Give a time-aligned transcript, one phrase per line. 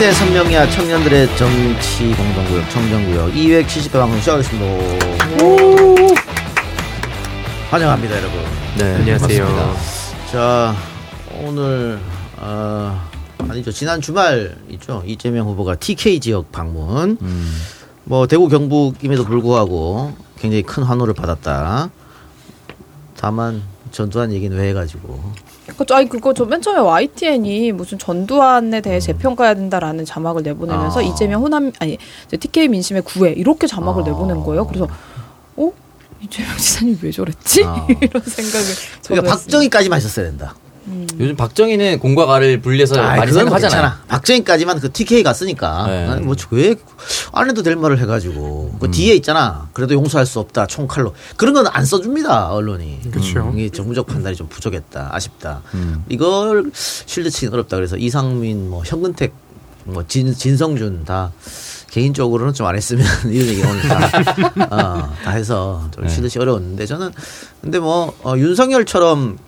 [0.00, 4.66] 시대 선명야 청년들의 정치 공동구역 청정구역 270회 방송 시작하겠습니다.
[7.68, 8.40] 환영합니다, 여러분.
[8.78, 9.44] 네, 안녕하세요.
[9.44, 10.32] 반갑습니다.
[10.32, 10.74] 자,
[11.42, 12.00] 오늘
[12.38, 13.10] 어,
[13.40, 17.18] 아니죠 지난 주말 있죠 이재명 후보가 TK 지역 방문.
[18.04, 21.90] 뭐 대구 경북임에도 불구하고 굉장히 큰 환호를 받았다.
[23.18, 25.22] 다만 전두환 얘기는 왜 해가지고
[25.76, 31.02] 그, 아니 그거 저 맨 처음에 YTN이 무슨 전두환에 대해 재평가해야 된다라는 자막을 내보내면서 아.
[31.02, 31.98] 이재명 호남 아니
[32.28, 34.06] 저 TK 민심의 구애 이렇게 자막을 아.
[34.06, 34.66] 내보낸 거예요.
[34.66, 34.88] 그래서
[35.56, 35.72] 어
[36.20, 37.86] 이재명 지사님 왜 저랬지 아.
[38.00, 38.66] 이런 생각을
[39.02, 40.54] 그러니까 저도 박정희까지만 있었어야 된다.
[41.18, 43.80] 요즘 박정희는 공과 가를 분리해서 아이, 많이 뭐 생각하잖아요.
[43.82, 44.02] 괜찮아.
[44.08, 46.20] 박정희까지만 그 TK 갔으니까 네.
[46.20, 46.74] 뭐왜
[47.32, 49.68] 안 해도 될 말을 해가지고 그 뒤에 있잖아.
[49.72, 50.66] 그래도 용서할 수 없다.
[50.66, 53.00] 총칼로 그런 건 안 써줍니다 언론이.
[53.12, 53.50] 그쵸.
[53.52, 55.10] 음, 이게 정무적 판단이 좀 부족했다.
[55.12, 55.62] 아쉽다.
[56.08, 57.76] 이걸 실드치긴 어렵다.
[57.76, 59.32] 그래서 이상민, 뭐 현근택,
[59.84, 61.32] 뭐 진, 진성준 다
[61.90, 64.10] 개인적으로는 좀 안 했으면 이런 얘기 오늘 다,
[64.70, 67.10] 어, 다 해서 좀 실드치 어려웠는데 저는
[67.60, 69.38] 근데 뭐 어, 윤석열처럼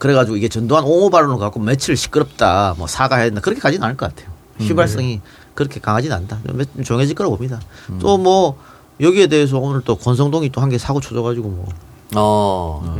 [0.00, 4.08] 그래가지고 이게 전두환 옹호 발언을 갖고 며칠 시끄럽다, 뭐 사과해야 된다 그렇게 가지는 않을 것
[4.12, 4.32] 같아요.
[4.58, 5.20] 휘발성이
[5.54, 6.38] 그렇게 강하지는 않다.
[6.74, 7.60] 좀 정해질 거라고 봅니다.
[8.00, 8.58] 또뭐
[9.00, 11.68] 여기에 대해서 오늘 또 권성동이 또 한 개 사고 쳐줘가지고 뭐
[12.16, 12.96] 어.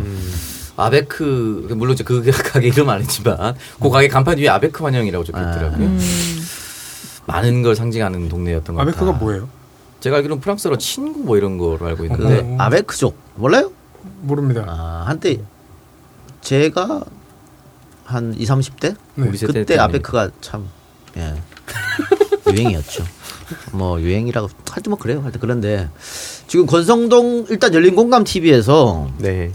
[0.76, 5.40] 아베크 물론 이제 그 가게 이름 안 했지만 그 가게 간판 위에 아베크 환영이라고 적혀
[5.40, 5.86] 있더라고요.
[5.86, 6.46] 음.
[7.26, 8.92] 많은 걸 상징하는 동네였던 것 같아요.
[8.92, 9.48] 아베크가 뭐예요?
[10.00, 12.56] 제가 알기로는 프랑스어로 친구 뭐 이런 거로 알고 있는데 근데 어.
[12.64, 13.70] 아베크족 몰라요?
[14.22, 14.64] 모릅니다.
[14.66, 15.38] 아, 한때
[16.42, 17.02] 제가
[18.04, 19.28] 한 2, 30대 네.
[19.28, 19.82] 우리 세대 그때 때문에.
[19.84, 20.68] 아베크가 참
[21.16, 21.34] 예.
[22.52, 23.04] 유행이었죠.
[23.72, 25.20] 뭐 유행이라고 하여튼 뭐 그래요.
[25.22, 25.88] 하여튼 그런데
[26.46, 29.52] 지금 권성동 일단 열린 공감 TV에서 네.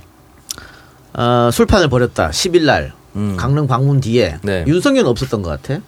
[1.13, 2.29] 어, 술판을 벌였다.
[2.29, 3.35] 10일 날 음.
[3.38, 4.63] 강릉 방문 뒤에 네.
[4.68, 5.81] 윤석열은 없었던 것 같아.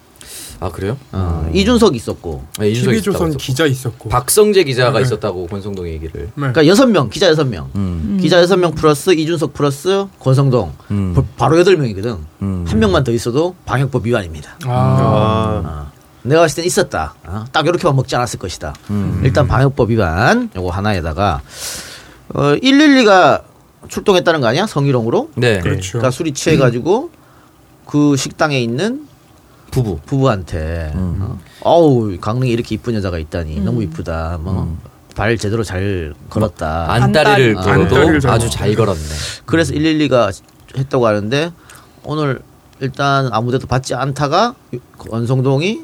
[0.60, 0.96] 아 그래요?
[1.12, 2.42] 어, 이준석 있었고.
[2.58, 4.08] 네, 이준석이 TV조선 있었다고 기자 있었고.
[4.08, 5.02] 박성재 기자가 네.
[5.04, 6.24] 있었다고 권성동 얘기를.
[6.24, 6.30] 네.
[6.34, 8.18] 그러니까 여섯 명 기자 여섯 명 음.
[8.20, 11.14] 기자 여섯 명 플러스 이준석 플러스 권성동 음.
[11.14, 12.16] 바- 바로 여덟 명이거든.
[12.42, 12.64] 음.
[12.66, 14.56] 한 명만 더 있어도 방역법 위반입니다.
[14.64, 15.92] 아, 어.
[16.22, 17.14] 내가 봤을 땐 있었다.
[17.24, 17.44] 어?
[17.52, 18.74] 딱 이렇게만 먹지 않았을 것이다.
[18.90, 19.20] 음.
[19.24, 21.40] 일단 방역법 위반 요거 하나에다가
[22.34, 23.42] 어, 112가
[23.88, 24.66] 출동했다는 거 아니야?
[24.66, 25.30] 성희롱으로?
[25.36, 25.60] 네.
[25.60, 25.92] 그렇죠.
[25.92, 27.10] 그러니까 술이 취해가지고
[27.86, 29.07] 그 식당에 있는
[29.70, 30.00] 부부.
[30.06, 31.18] 부부한테 음.
[31.20, 31.38] 어?
[31.62, 34.38] 어우 강릉에 이렇게 이쁜 여자가 있다니 너무 이쁘다.
[34.42, 36.90] 뭐발 제대로 잘 걸었다.
[36.92, 37.64] 안다리를 안다리.
[37.76, 39.00] 걸어도 안다리를 잘 아주 잘 걸었네.
[39.46, 40.32] 그래서 112가
[40.76, 41.52] 했다고 하는데
[42.04, 42.40] 오늘
[42.80, 44.54] 일단 아무데도 받지 않다가
[45.08, 45.82] 원성동이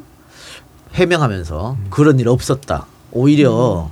[0.95, 2.87] 해명하면서 그런 일 없었다.
[3.13, 3.91] 오히려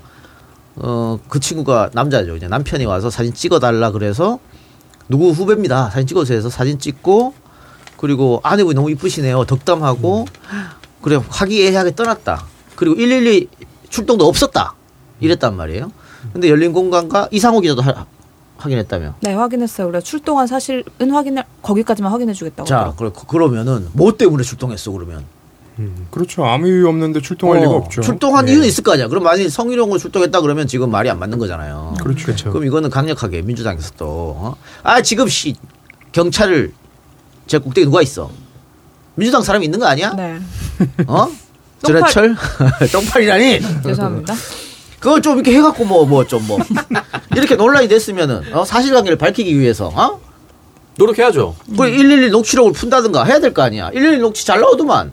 [0.77, 2.35] 어 그 친구가 남자죠.
[2.37, 4.39] 이제 남편이 와서 사진 찍어달라 그래서
[5.09, 5.91] 누구 후배입니다.
[5.91, 7.35] 사진 찍어서 해서 사진 찍고
[8.03, 9.45] 그리고 아내분이 너무 이쁘시네요.
[9.45, 10.27] 덕담하고
[11.01, 12.45] 그래 화기애애하게 떠났다.
[12.75, 13.49] 그리고 112
[13.91, 14.75] 출동도 없었다.
[15.21, 15.93] 이랬단 말이에요.
[16.33, 18.05] 근데 열린 공간과 이상호 기자도 하-
[18.57, 19.15] 확인했다며.
[19.21, 19.87] 네 확인했어요.
[19.87, 22.67] 그래 출동한 사실은 확인을 거기까지만 확인해 주겠다고.
[22.67, 23.13] 자, 하더라고요.
[23.13, 25.25] 그래, 그러면은 뭐 때문에 출동했어 그러면?
[25.79, 26.45] 음, 그렇죠.
[26.45, 28.03] 아무 이유 없는데 출동할 어, 리가 없죠.
[28.03, 28.53] 출동한 네.
[28.53, 29.07] 이유는 있을 거 아니야.
[29.07, 31.95] 그럼 만약 성희롱으로 출동했다 그러면 지금 말이 안 맞는 거잖아요.
[32.03, 32.51] 그렇죠.
[32.51, 34.07] 그럼 이거는 강력하게 민주당에서 또,
[34.39, 34.57] 어?
[34.83, 35.55] 아 지금 씨
[36.11, 36.73] 경찰을
[37.47, 38.31] 제 국대에 누가 있어?
[39.15, 40.13] 민주당 사람이 있는 거 아니야?
[40.15, 40.39] 네
[41.07, 41.29] 어?
[41.85, 42.37] 전해철
[42.93, 43.61] 똥팔이라니?
[43.85, 44.35] 죄송합니다.
[45.01, 46.59] 그걸 좀 이렇게 해갖고 뭐 뭐좀뭐
[47.37, 48.65] 이렇게 논란이 됐으면은 어?
[48.65, 50.21] 사실관계를 밝히기 위해서 어?
[50.97, 51.57] 노력해야죠.
[51.73, 53.91] 그111 녹취록을 푼다든가 해야 될 거 아니야.
[53.91, 55.11] 111 녹취 잘 나오더만.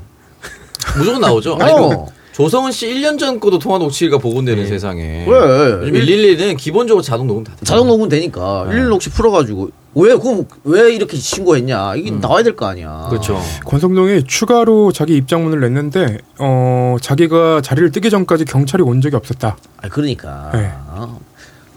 [0.97, 1.57] 무조건 나오죠.
[1.59, 2.05] 아니, 어.
[2.05, 5.25] 그 조성은 씨 1년 전 거도 통화 녹취가 복원되는 세상에.
[5.25, 5.87] 그래.
[5.87, 7.65] 요즘 111은 기본적으로 자동 녹음 다 돼.
[7.65, 12.67] 자동 녹음 되니까 111 녹취 풀어가지고 왜 그럼 왜 이렇게 신고했냐 이게 나와야 될 거
[12.67, 13.07] 아니야.
[13.09, 13.39] 그렇죠.
[13.65, 19.57] 권성동이 추가로 자기 입장문을 냈는데 어 자기가 자리를 뜨기 전까지 경찰이 온 적이 없었다.
[19.77, 20.71] 아 그러니까 네.
[20.89, 21.19] 어?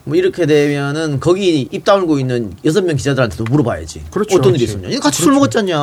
[0.04, 4.02] 뭐 이렇게 되면은 거기 입 다물고 있는 여섯 명 기자들한테도 물어봐야지.
[4.10, 4.36] 그렇죠.
[4.36, 4.64] 어떤 일이.
[4.64, 4.98] 있었냐?
[4.98, 5.78] 같이 술 먹었잖냐.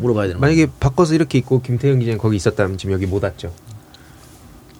[0.00, 0.40] 물어봐야 되는.
[0.40, 3.50] 만약에 바꿔서 이렇게 있고 김태형 기자는 거기 있었다면 지금 여기 못 왔죠.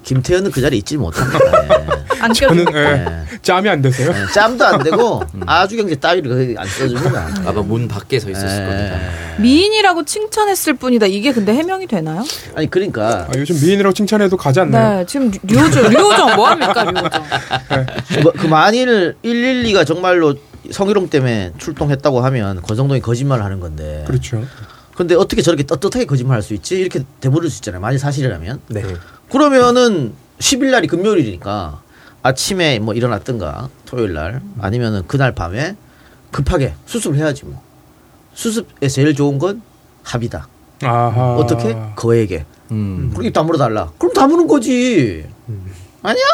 [0.06, 1.38] 김태현은 그 자리에 있지 못합니다.
[1.64, 1.96] 예.
[2.22, 2.64] 안 저는.
[2.72, 3.38] 예, 예.
[3.42, 4.10] 짬이 안 되세요.
[4.10, 7.42] 예, 짬도 안 되고 아주 경제 따위를 거의 안 써줍니다.
[7.44, 8.66] 아마 문 밖에 서 있었을 예.
[8.66, 8.98] 겁니다.
[9.38, 11.06] 미인이라고 칭찬했을 뿐이다.
[11.06, 12.24] 이게 근데 해명이 되나요?
[12.54, 14.98] 아니 그러니까 아, 요즘 미인이라고 칭찬해도 가지 않나요?
[15.00, 17.24] 네, 지금 류정, 류정 뭐 합니까, 류정?
[18.22, 20.36] 뭐, 그 만일 112가 정말로
[20.70, 24.04] 성희롱 때문에 출동했다고 하면 권성동이 거짓말을 하는 건데.
[24.06, 24.44] 그렇죠.
[24.94, 26.76] 근데 어떻게 저렇게 떳떳하게 거짓말할 수 있지?
[26.80, 27.80] 이렇게 돼버릴 수 있잖아요.
[27.82, 28.60] 만일 사실이라면.
[28.68, 28.82] 네.
[29.30, 31.82] 그러면은 10일 날이 금요일이니까
[32.22, 35.76] 아침에 뭐 일어났든가 토요일 날 아니면은 그날 밤에
[36.30, 37.62] 급하게 수습을 해야지 뭐.
[38.34, 39.62] 수습에 제일 좋은 건
[40.02, 40.48] 합의다.
[40.82, 41.36] 아하.
[41.36, 41.76] 어떻게?
[41.96, 43.14] 거액에 음.
[43.22, 43.90] 입 다물어 달라.
[43.98, 45.26] 그럼 다무는 거지.
[46.02, 46.24] 아니야?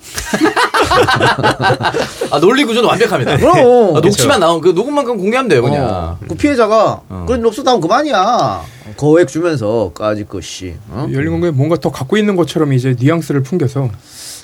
[2.30, 3.36] 아 논리 구조는 완벽합니다.
[3.36, 3.96] 그럼.
[3.96, 5.84] 아, 녹취만 나온 그 녹음만큼 공개하면 돼요 그냥.
[5.88, 6.18] 어.
[6.28, 7.24] 그 피해자가 어.
[7.26, 8.62] 그런 일 없었다면 그만이야.
[8.96, 10.76] 거액 주면서까지 것이.
[10.90, 11.08] 어?
[11.12, 13.90] 열린 공간에 뭔가 더 갖고 있는 것처럼 이제 뉘앙스를 풍겨서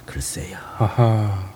[0.06, 0.56] 글쎄요.
[0.78, 1.51] 아하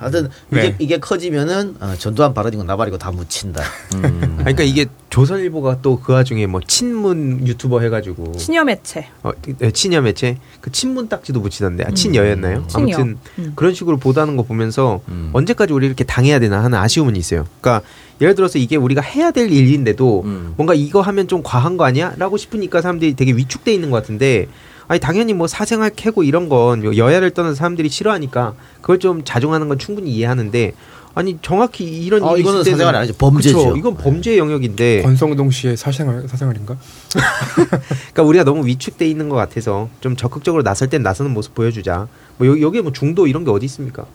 [0.00, 0.66] 하여튼 네.
[0.66, 3.62] 이게, 이게 커지면은 어, 전두환 발언이고 나발이고 다 묻힌다.
[3.94, 4.36] 음.
[4.40, 9.06] 그러니까 이게 조선일보가 또 그 와중에 뭐 친문 유튜버 해가지고 친여 매체.
[9.22, 12.66] 어, 네, 친여 매체 그 친문 딱지도 붙이던데 아, 친여였나요?
[12.68, 12.96] 친여.
[12.96, 13.52] 아무튼 음.
[13.54, 15.30] 그런 식으로 보다는 거 보면서 음.
[15.34, 17.46] 언제까지 우리 이렇게 당해야 되나 하는 아쉬움은 있어요.
[17.60, 17.86] 그러니까
[18.20, 20.54] 예를 들어서 이게 우리가 해야 될 일인데도 음.
[20.56, 24.46] 뭔가 이거 하면 좀 과한 거 아니야?라고 싶으니까 사람들이 되게 위축돼 있는 것 같은데
[24.90, 29.78] 아니 당연히 뭐 사생활 캐고 이런 건 여야를 떠나서 사람들이 싫어하니까 그걸 좀 자중하는 건
[29.78, 30.72] 충분히 이해하는데
[31.14, 33.14] 아니 정확히 이런 어, 일이 이거는 때는 사생활이 아니죠.
[33.16, 33.56] 범죄죠.
[33.56, 36.76] 그쵸, 이건 범죄 영역인데 권성동 씨의 사생활 사생활인가?
[37.54, 42.08] 그러니까 우리가 너무 위축돼 있는 것 같아서 좀 적극적으로 나설 땐 나서는 모습 보여주자.
[42.38, 44.06] 뭐 여, 여기에 뭐 중도 이런 게 어디 있습니까?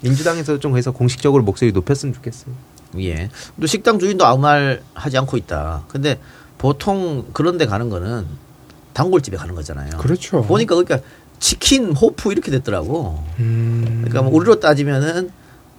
[0.00, 2.52] 민주당에서 좀 해서 공식적으로 목소리 높였으면 좋겠어요.
[2.98, 3.30] 예.
[3.60, 5.84] 또 식당 주인도 아무 말 하지 않고 있다.
[5.86, 6.18] 근데
[6.58, 8.26] 보통 그런 데 가는 거는
[8.96, 9.98] 단골집에 가는 거잖아요.
[9.98, 10.40] 그렇죠.
[10.42, 11.06] 보니까 그러니까
[11.38, 13.22] 치킨, 호프 이렇게 됐더라고.
[13.40, 13.98] 음.
[14.04, 15.30] 그러니까 뭐 우리로 따지면은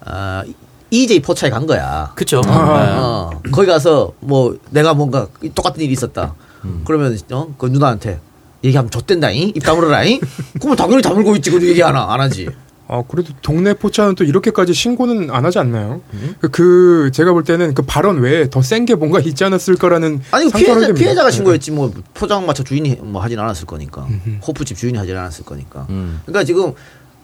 [0.02, 0.44] 아
[0.92, 2.14] EJ 포차에 간 거야.
[2.16, 2.42] 그쵸.
[2.46, 6.36] 어, 거기 가서 뭐 내가 뭔가 똑같은 일이 있었다.
[6.64, 6.84] 음.
[6.86, 7.48] 그러면 어?
[7.58, 8.20] 그 누나한테
[8.64, 9.50] 얘기하면 좆된다잉?
[9.56, 10.20] 입 다물어라잉?
[10.60, 11.50] 그러면 당연히 다물고 있지.
[11.50, 12.48] 그 얘기 하나 안 하지.
[12.90, 16.02] 아 그래도 동네 포차는 또 이렇게까지 신고는 안 하지 않나요?
[16.14, 16.36] 음?
[16.40, 20.50] 그, 그 제가 볼 때는 그 발언 외에 더 센 게 뭔가 있지 않았을까라는 아니
[20.50, 20.94] 상상을 피해자.
[20.94, 21.36] 피해자가 네.
[21.36, 24.38] 신고했지 뭐 포장마차 주인이 뭐 하진 않았을 거니까 음흠.
[24.48, 26.22] 호프집 주인이 하진 않았을 거니까 음.
[26.26, 26.74] 그러니까 지금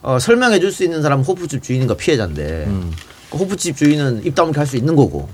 [0.02, 2.92] 어, 설명해 줄 수 있는 사람은 호프집 주인인가 피해자인데 음.
[3.32, 5.30] 그 호프집 주인은 입 다물게 할 수 있는 거고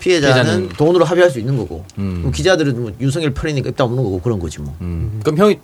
[0.00, 2.30] 피해자는 피해자는- 돈으로 합의할 수 있는 거고 음.
[2.34, 5.20] 기자들은 뭐 윤석열 편이니까 입 다무는 거고 그런 거지 뭐 음.
[5.22, 5.58] 그럼 형이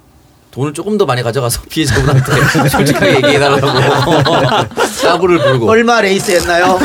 [0.56, 3.66] 돈을 조금 더 많이 가져가서 피해자분한테 솔직하게 얘기해달라고
[4.88, 6.78] 싸구를 부르고 얼마 레이스 했나요?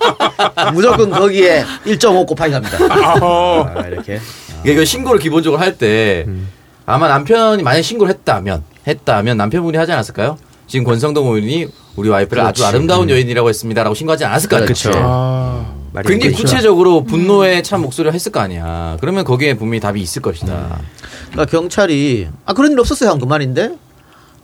[0.72, 2.78] 무조건 거기에 1.5 곱하기 갑니다.
[2.80, 4.20] 아, 이렇게
[4.64, 6.24] 이게 그 신고를 기본적으로 할때
[6.86, 10.38] 아마 남편이 만약 신고를 했다면 했다면 남편분이 하지 않았을까요?
[10.66, 11.66] 지금 권성동 의원이
[11.96, 12.74] 우리 와이프를 아주 그렇지.
[12.74, 14.66] 아름다운 여인이라고 했습니다라고 신고하지 않았을 거 아니에요.
[14.66, 14.90] 그렇죠.
[14.94, 15.74] 아,
[16.06, 16.36] 굉장히 안 되죠.
[16.42, 18.96] 구체적으로 분노의 참 목소리를 했을 거 아니야.
[19.00, 20.78] 그러면 거기에 분명히 답이 있을 것이다.
[21.34, 23.76] 그러니까 경찰이 아 그런 일 없었어요 한그 말인데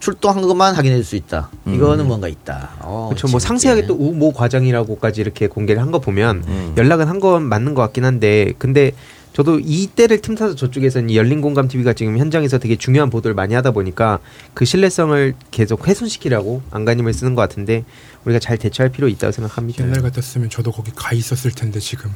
[0.01, 1.51] 출동한 것만 확인해 줄수 있다.
[1.67, 2.71] 이거는 뭔가 있다.
[2.81, 3.29] 어, 그렇죠.
[3.29, 3.39] 뭐.
[3.39, 6.75] 상세하게 또 우모 과정이라고까지 이렇게 공개를 한 거 보면 음.
[6.79, 8.93] 연락은 한 건 맞는 것 같긴 한데 근데
[9.35, 13.73] 저도 이때를 틈타서 저쪽에서는 이 열린 공감 TV가 지금 현장에서 되게 중요한 보도를 많이 하다
[13.73, 14.21] 보니까
[14.55, 17.85] 그 신뢰성을 계속 훼손시키려고 안간힘을 쓰는 것 같은데
[18.25, 19.85] 우리가 잘 대처할 필요 있다고 생각합니다.
[19.85, 22.11] 옛날 같았으면 저도 거기 가 있었을 텐데 지금.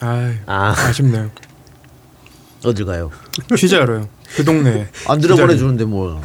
[0.00, 0.74] 아, 아.
[0.88, 1.30] 아쉽네요.
[2.64, 3.10] 어딜 가요?
[3.56, 4.08] 취재하러요.
[4.36, 6.16] 그 동네 안 들어보내 주는데 뭘?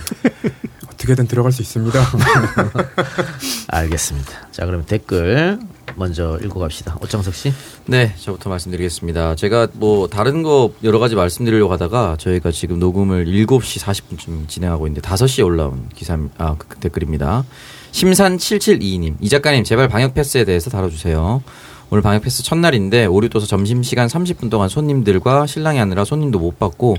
[0.93, 1.99] 어떻게든 들어갈 수 있습니다.
[3.69, 4.47] 알겠습니다.
[4.51, 5.59] 자 그럼 댓글
[5.95, 6.97] 먼저 읽어갑시다.
[7.01, 7.53] 오창석 씨.
[7.85, 9.35] 네, 저부터 말씀드리겠습니다.
[9.35, 15.07] 제가 뭐 다른 거 여러 가지 말씀드리려고 하다가 저희가 지금 녹음을 7시 40분쯤 진행하고 있는데
[15.07, 17.45] 5시에 올라온 기사 아 그 댓글입니다.
[17.91, 19.15] 심산 7722님.
[19.21, 21.41] 이 작가님 제발 방역 패스에 대해서 다뤄주세요.
[21.89, 26.97] 오늘 방역 패스 첫날인데 오류도서 점심시간 30분 동안 손님들과 신랑이 하느라 손님도 못 받고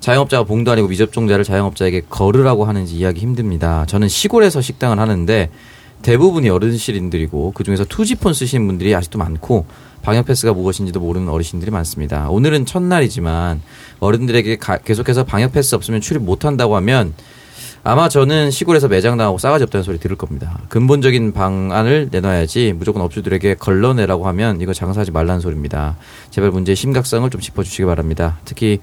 [0.00, 3.84] 자영업자가 봉도 아니고 미접종자를 자영업자에게 걸으라고 하는지 이해하기 힘듭니다.
[3.86, 5.50] 저는 시골에서 식당을 하는데
[6.02, 9.64] 대부분이 어르신들이고 그중에서 투지폰 쓰시는 분들이 아직도 많고
[10.02, 12.28] 방역 패스가 무엇인지도 모르는 어르신들이 많습니다.
[12.28, 13.62] 오늘은 첫날이지만
[14.00, 17.14] 어른들에게 가- 계속해서 방역 패스 없으면 출입 못 한다고 하면
[17.88, 20.58] 아마 저는 시골에서 매장 나가고 싸가지 없다는 소리 들을 겁니다.
[20.70, 25.96] 근본적인 방안을 내놔야지 무조건 업주들에게 걸러내라고 하면 이거 장사하지 말라는 소리입니다.
[26.30, 28.38] 제발 문제의 심각성을 좀 짚어주시기 바랍니다.
[28.44, 28.80] 특히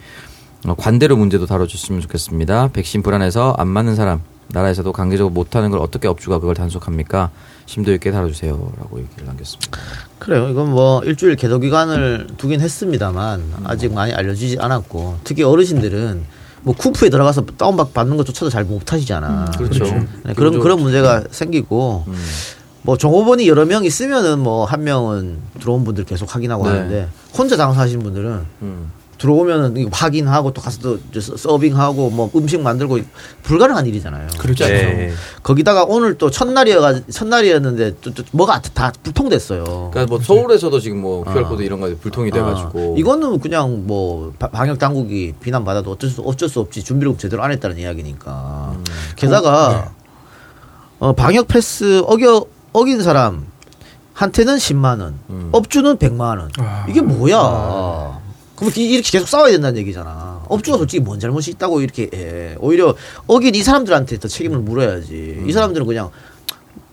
[0.66, 2.70] 어, 관대로 문제도 다뤄주시면 좋겠습니다.
[2.70, 7.30] 백신 불안해서 안 맞는 사람 나라에서도 강제적으로 못하는 걸 어떻게 업주가 그걸 단속합니까?
[7.66, 9.80] 심도 있게 다뤄주세요라고 얘기를 남겼습니다.
[10.18, 10.48] 그래요.
[10.48, 16.24] 이건 뭐 일주일 계도 기간을 두긴 했습니다만 아직 많이 알려지지 않았고 특히 어르신들은
[16.64, 19.52] 뭐 쿠프에 들어가서 다운받 받는 것조차도 잘 못하시잖아.
[19.58, 19.86] 그렇죠.
[20.24, 22.16] 네, 그런 그런 문제가 생기고 음.
[22.84, 26.70] 뭐 종업원이 여러 명 있으면은 뭐 한 명은 들어온 분들 계속 확인하고 네.
[26.70, 28.92] 하는데 혼자 장사하시는 분들은 음.
[29.24, 33.00] 들어오면은 확인하고 또 가서 또 이제 서- 서빙하고 뭐 음식 만들고
[33.44, 34.28] 불가능한 일이잖아요.
[34.38, 34.66] 그렇죠.
[34.66, 35.14] 네.
[35.42, 39.64] 거기다가 오늘 또 첫날이어가 첫날이었는데 또, 또 뭐가 다 불통됐어요.
[39.94, 44.34] 그러니까 뭐 서울에서도 지금 뭐 QR 코드 이런 거 불통이 돼가지고 아, 이거는 그냥 뭐
[44.38, 48.74] 바- 방역 당국이 비난 받아도 어쩔 수 어쩔 수 없지 준비를 제대로 안 했다는 이야기니까.
[48.76, 48.84] 음.
[49.16, 49.94] 게다가
[51.00, 53.46] 어, 방역 패스 어겨 어긴 사람
[54.14, 55.50] 한테는 10만 원, 음.
[55.54, 56.50] 업주는 100만 원.
[56.60, 56.86] 아.
[56.90, 58.22] 이게 뭐야?
[58.56, 60.44] 그럼 이- 이렇게 계속 싸워야 된다는 얘기잖아.
[60.48, 62.56] 업주가 솔직히 뭔 잘못이 있다고 이렇게 해.
[62.60, 62.96] 오히려
[63.28, 65.44] 어긴 이 사람들한테 더 책임을 물어야지.
[65.48, 66.10] 이 사람들은 그냥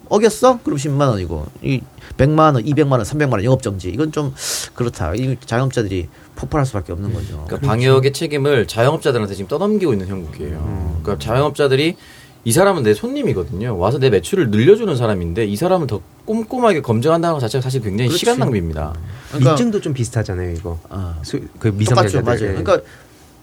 [0.08, 0.58] 어겼어?
[0.64, 1.80] 그럼 10만 원이고 이
[2.16, 3.90] 100만 원, 200만 원, 300만 원 영업 정지.
[3.90, 4.34] 이건 좀
[4.74, 5.14] 그렇다.
[5.14, 7.44] 이 자영업자들이 폭발할 수밖에 없는 거죠.
[7.46, 10.98] 그러니까 방역의 책임을 자영업자들한테 지금 떠넘기고 있는 형국이에요.
[11.02, 11.96] 그러니까 자영업자들이
[12.44, 13.76] 이 사람은 내 손님이거든요.
[13.78, 18.20] 와서 내 매출을 늘려주는 사람인데 이 사람을 더 꼼꼼하게 검증한다는 것 자체가 사실 굉장히 그렇지.
[18.20, 18.94] 시간 낭비입니다.
[19.28, 20.78] 그러니까 인증도 좀 비슷하잖아요, 이거.
[20.88, 22.22] 아, 수, 그 미성년자들.
[22.22, 22.58] 맞아요.
[22.58, 22.62] 예.
[22.62, 22.80] 그러니까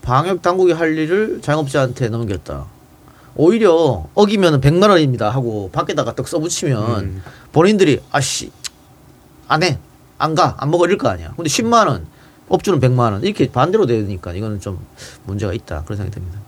[0.01, 2.65] 방역 당국이 할 일을 자영업자한테 넘겼다.
[3.35, 7.23] 오히려 어기면 100만 원입니다 하고 밖에다가 떡 써붙이면 음.
[7.51, 8.51] 본인들이 아씨
[9.47, 9.77] 안 해.
[10.17, 10.55] 안 가.
[10.57, 11.33] 안 먹어 이럴 거 아니야.
[11.35, 12.07] 근데 10만 원,
[12.49, 13.23] 업주는 100만 원.
[13.23, 14.79] 이렇게 반대로 되니까 이거는 좀
[15.25, 15.83] 문제가 있다.
[15.83, 16.39] 그런 생각이 듭니다.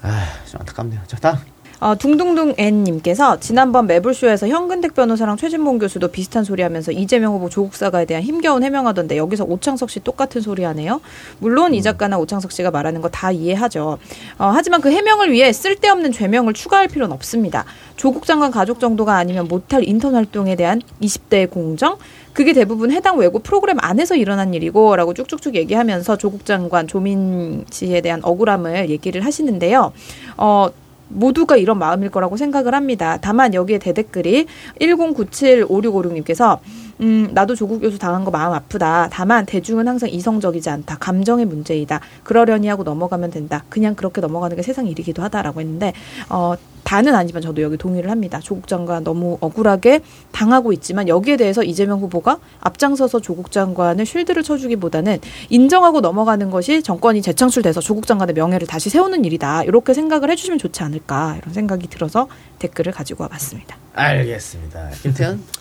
[0.00, 0.10] 그래.
[0.12, 1.00] 아, 좀 안타깝네요.
[1.06, 1.36] 자, 다음.
[1.80, 7.76] 어, 둥둥둥 N님께서 지난번 매불쇼에서 현근택 변호사랑 최진봉 교수도 비슷한 소리 하면서 이재명 후보 조국
[7.76, 11.00] 사과에 대한 힘겨운 해명하던데 여기서 오창석 씨 똑같은 소리 하네요.
[11.38, 13.98] 물론 이 작가나 오창석 씨가 말하는 거 다 이해하죠.
[14.38, 17.64] 어, 하지만 그 해명을 위해 쓸데없는 죄명을 추가할 필요는 없습니다.
[17.96, 21.96] 조국 장관 가족 정도가 아니면 못할 인턴 활동에 대한 20대의 공정?
[22.32, 28.00] 그게 대부분 해당 외고 프로그램 안에서 일어난 일이고 라고 쭉쭉쭉 얘기하면서 조국 장관 조민 씨에
[28.00, 29.92] 대한 억울함을 얘기를 하시는데요.
[30.36, 30.68] 어,
[31.08, 33.18] 모두가 이런 마음일 거라고 생각을 합니다.
[33.20, 34.46] 다만 여기에 대댓글이
[34.80, 36.58] 10975656님께서
[37.00, 39.08] 음, 나도 조국 교수 당한 거 마음 아프다.
[39.10, 40.98] 다만 대중은 항상 이성적이지 않다.
[40.98, 42.00] 감정의 문제이다.
[42.24, 43.64] 그러려니 하고 넘어가면 된다.
[43.68, 45.92] 그냥 그렇게 넘어가는 게 세상 일이기도 하다라고 했는데
[46.28, 46.54] 어,
[46.88, 48.40] 다는 아니지만 저도 여기 동의를 합니다.
[48.40, 50.00] 조국 장관 너무 억울하게
[50.32, 55.18] 당하고 있지만 여기에 대해서 이재명 후보가 앞장서서 조국 장관을 쉴드를 쳐주기보다는
[55.50, 59.64] 인정하고 넘어가는 것이 정권이 재창출돼서 조국 장관의 명예를 다시 세우는 일이다.
[59.64, 62.26] 이렇게 생각을 해주시면 좋지 않을까 이런 생각이 들어서
[62.58, 63.76] 댓글을 가지고 와봤습니다.
[63.92, 64.88] 알겠습니다.
[65.02, 65.42] 김태현.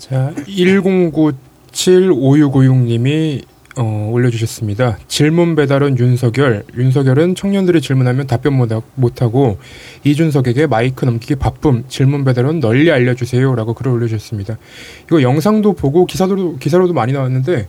[0.00, 3.42] 자, 10975656님이
[3.76, 4.98] 어, 올려주셨습니다.
[5.06, 6.64] 질문 배달은 윤석열.
[6.76, 9.58] 윤석열은 청년들이 질문하면 답변 못하- 못하고
[10.02, 11.84] 이준석에게 마이크 넘기기 바쁨.
[11.88, 14.58] 질문 배달은 널리 알려주세요라고 글을 올려주셨습니다.
[15.06, 17.68] 이거 영상도 보고 기사도 기사로도 많이 나왔는데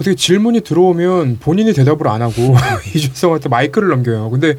[0.00, 2.54] 어떻게 질문이 들어오면 본인이 대답을 안 하고
[2.94, 4.30] 이준석한테 마이크를 넘겨요.
[4.30, 4.54] 근데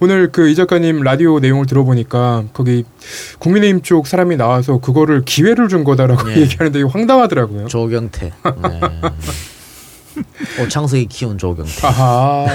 [0.00, 2.84] 오늘 그 이 작가님 라디오 내용을 들어보니까 거기
[3.38, 6.40] 국민의힘 쪽 사람이 나와서 그거를 기회를 준 거다라고 네.
[6.42, 7.68] 얘기하는데 이거 황당하더라고요.
[7.68, 8.32] 조경태.
[8.44, 8.80] 네.
[10.62, 11.86] 오창석이 키운 조경태.
[11.86, 12.46] 아하.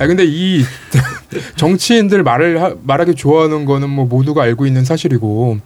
[0.00, 0.64] 아 근데 이
[1.56, 5.58] 정치인들 말을 하- 말하기 좋아하는 거는 뭐 모두가 알고 있는 사실이고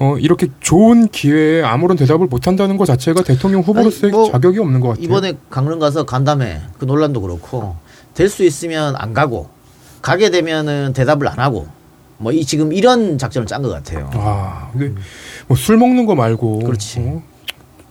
[0.00, 4.58] 어 이렇게 좋은 기회에 아무런 대답을 못 한다는 것 자체가 대통령 후보로서의 아니, 뭐 자격이
[4.60, 5.04] 없는 것 같아요.
[5.04, 7.76] 이번에 강릉 가서 간담회 그 논란도 그렇고
[8.14, 9.48] 될 수 있으면 안 가고
[10.02, 11.66] 가게 되면은 대답을 안 하고
[12.18, 14.10] 뭐 이 지금 이런 작전을 짠 것 같아요.
[14.14, 14.94] 아, 근데
[15.48, 17.00] 뭐 술 먹는 거 말고 그렇지.
[17.00, 17.22] 어,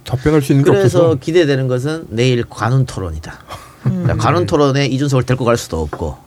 [0.05, 3.33] 답변할 수 있는 게 그래서 없어서 기대되는 것은 내일 관훈 토론이다.
[4.07, 6.17] 자, 관훈 토론에 이준석을 데리고 갈 수도 없고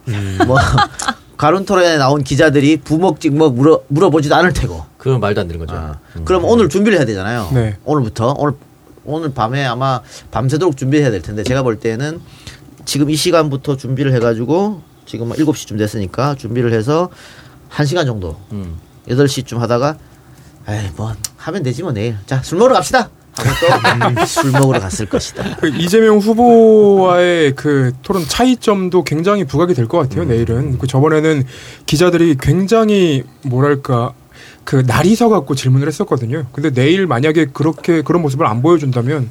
[0.46, 0.56] 뭐
[1.40, 4.84] 관훈 토론에 나온 기자들이 부먹찍먹 물어 물어보지도 않을 테고.
[4.98, 5.74] 그건 말도 안 되는 거죠.
[5.74, 6.26] 아, 음.
[6.26, 7.48] 그럼 오늘 준비를 해야 되잖아요.
[7.54, 7.78] 네.
[7.86, 8.52] 오늘부터 오늘
[9.06, 12.20] 오늘 밤에 아마 밤새도록 준비해야 될 텐데 제가 볼 때는
[12.84, 17.08] 지금 이 시간부터 준비를 해가지고 지금 7시쯤 됐으니까 준비를 해서
[17.70, 18.76] 1시간 정도 음.
[19.08, 19.96] 8시쯤 하다가
[20.68, 23.08] 에이 뭐 하면 되지 뭐 내일 자 술 먹으러 갑시다
[23.48, 25.56] 하고 또술 먹으러 갔을 것이다.
[25.60, 30.24] 그 이재명 후보와의 그 토론 차이점도 굉장히 부각이 될 것 같아요.
[30.24, 31.44] 내일은 그 저번에는
[31.86, 34.12] 기자들이 굉장히 뭐랄까
[34.64, 36.46] 그 날이 서갖고 질문을 했었거든요.
[36.52, 39.28] 근데 내일 만약에 그렇게 그런 모습을 안 보여준다면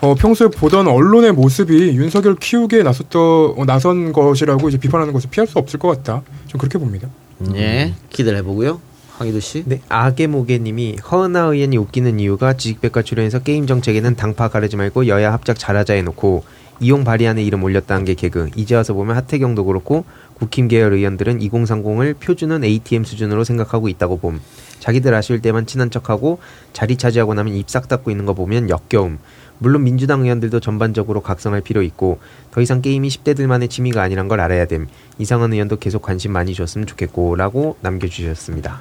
[0.00, 5.46] 어, 평소에 보던 언론의 모습이 윤석열 키우기에 나섰더 어, 나선 것이라고 이제 비판하는 것을 피할
[5.46, 6.22] 수 없을 것 같다.
[6.48, 7.08] 좀 그렇게 봅니다.
[7.54, 8.80] 예 기대를 해보고요.
[9.18, 9.62] 황희도 씨.
[9.66, 15.58] 네, 아게모게님이 허은하 의원이 웃기는 이유가 지식백과 출연해서 게임 정책에는 당파 가르지 말고 여야 합작
[15.58, 16.44] 잘하자 해놓고
[16.80, 18.50] 이용 발의안에 이름 올렸다는 게 개그.
[18.56, 20.04] 이제 와서 보면 하태경도 그렇고
[20.34, 24.40] 국힘 계열 의원들은 2030을 표준은 ATM 수준으로 생각하고 있다고 봄.
[24.80, 26.40] 자기들 아쉬울 때만 친한 척하고
[26.72, 29.18] 자리 차지하고 나면 입 싹 닫고 있는 거 보면 역겨움.
[29.58, 32.18] 물론 민주당 의원들도 전반적으로 각성할 필요 있고
[32.50, 34.88] 더 이상 게임이 10대들만의 취미가 아니란 걸 알아야 됨.
[35.18, 38.80] 이상한 의원도 계속 관심 많이 줬으면 좋겠고 라고 남겨주셨습니다.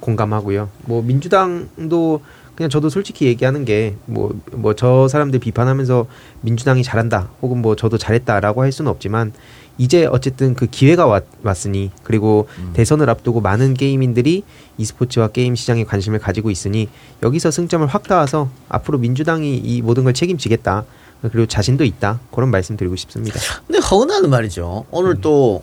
[0.00, 0.68] 공감하고요.
[0.84, 2.20] 뭐 민주당도
[2.54, 6.06] 그냥 저도 솔직히 얘기하는 게 뭐 뭐 저 사람들 비판하면서
[6.42, 9.32] 민주당이 잘한다 혹은 뭐 저도 잘했다라고 할 수는 없지만
[9.78, 14.42] 이제 어쨌든 그 기회가 왔, 왔으니 그리고 대선을 앞두고 많은 게이민들이
[14.78, 16.88] e스포츠와 게임 시장에 관심을 가지고 있으니
[17.22, 20.84] 여기서 승점을 확 따와서 앞으로 민주당이 이 모든 걸 책임지겠다
[21.20, 23.38] 그리고 자신도 있다 그런 말씀 드리고 싶습니다.
[23.66, 24.86] 근데 허은하는 말이죠.
[24.90, 25.62] 오늘 또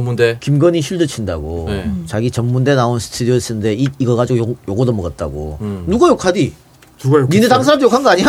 [0.00, 1.90] 전문대 김건희 쉴드 친다고 네.
[2.04, 5.84] 자기 전문대 나온 스튜디오 쓰는데 이, 이거 가지고 욕, 욕 얻어먹었다고 음.
[5.86, 6.52] 누가 욕하디?
[6.98, 7.30] 누가 욕?
[7.30, 8.26] 니네 당 사람도 욕한 거 아니야?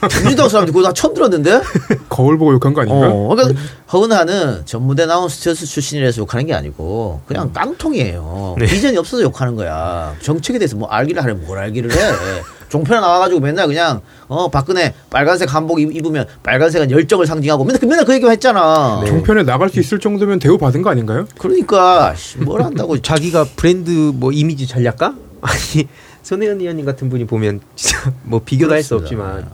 [0.24, 1.60] 민주당 사람들 그거 나 처음 들었는데.
[2.08, 3.10] 거울 보고 욕한 거 아닌가?
[3.10, 3.60] 어, 그러니까
[3.92, 8.56] 허은아는 전문대 나온 스튜어디스 출신이라서 욕하는 게 아니고 그냥 깡통이에요.
[8.58, 10.16] 비전이 없어서 욕하는 거야.
[10.22, 11.96] 정책에 대해서 뭐 알기를 하려 뭘 알기를 해.
[12.70, 17.86] 종편에 나와가지고 맨날 그냥 어 박근혜 빨간색 한복 입- 입으면 빨간색은 열정을 상징하고 맨날 그
[17.86, 19.02] 맨날 그 얘기만 했잖아.
[19.06, 21.26] 종편에 나갈 수 있을 정도면 대우 받은 거 아닌가요?
[21.38, 25.14] 그러니까 씨, 뭘 한다고 자기가 브랜드 뭐 이미지 전략가?
[25.42, 25.88] 아니
[26.22, 29.24] 손혜원 의원님 같은 분이 보면 진짜 뭐 비교도 할수 그렇습니다.
[29.34, 29.50] 없지만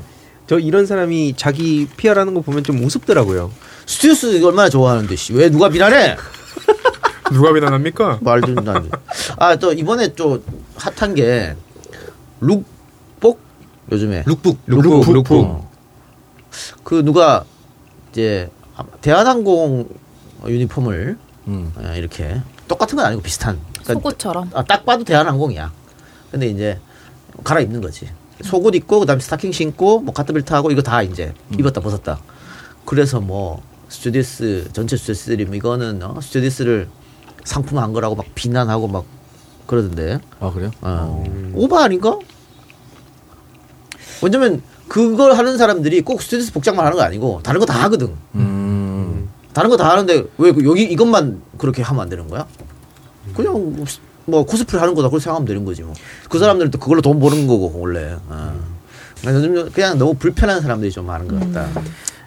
[0.46, 3.50] 저 이런 사람이 자기 PR하는 거 보면 좀 우습더라고요.
[3.86, 5.32] 스튜어디스 이거 얼마나 좋아하는데 씨.
[5.32, 6.16] 왜 누가 비난해?
[7.32, 8.18] 누가 비난합니까?
[8.20, 8.90] 말도 안 돼.
[9.38, 10.42] 아, 또 이번에 또
[10.76, 11.56] hot한 게
[12.40, 12.64] 룩복
[13.90, 15.70] 요즘에 lookbook lookbook, lookbook 어.
[16.82, 17.44] 그 누가
[18.10, 18.50] 이제
[19.00, 19.88] 대한항공
[20.46, 21.72] 유니폼을 음.
[21.76, 23.58] 어, 이렇게 똑같은 건 아니고 비슷한.
[23.72, 24.50] 그러니까 속옷처럼.
[24.54, 25.72] 아, 딱 봐도 대한항공이야.
[26.30, 26.78] 근데 이제
[27.44, 28.08] 갈아입는 거지.
[28.42, 32.20] 속옷 입고 그다음에 스타킹 신고 뭐 가터벨트 하고 이거 다 이제 입었다 벗었다.
[32.84, 36.88] 그래서 뭐 스튜어디스 전체 스튜어디스들이 뭐 이거는 어, 스튜어디스를
[37.44, 39.04] 상품화한 거라고 막 비난하고 막
[39.66, 40.20] 그러던데.
[40.40, 40.70] 아 그래요?
[40.80, 41.24] 어.
[41.54, 42.18] 오바 아닌가?
[44.22, 48.10] 왜냐면 그걸 하는 사람들이 꼭 스튜어디스 복장만 하는 거 아니고 다른 거 다 하거든.
[48.34, 49.28] 음.
[49.52, 52.46] 다른 거 다 하는데 왜 그- 여기 이것만 그렇게 하면 안 되는 거야?
[53.34, 53.84] 그냥
[54.26, 55.94] 뭐 코스프레 하는 거다 그렇게 생각하면 되는 거지 뭐.
[56.28, 58.16] 그 사람들은 또 그걸로 돈 버는 거고 원래.
[58.28, 58.60] 어.
[59.24, 61.68] 요즘 그냥 너무 불편한 사람들이 좀 많은 것 같다.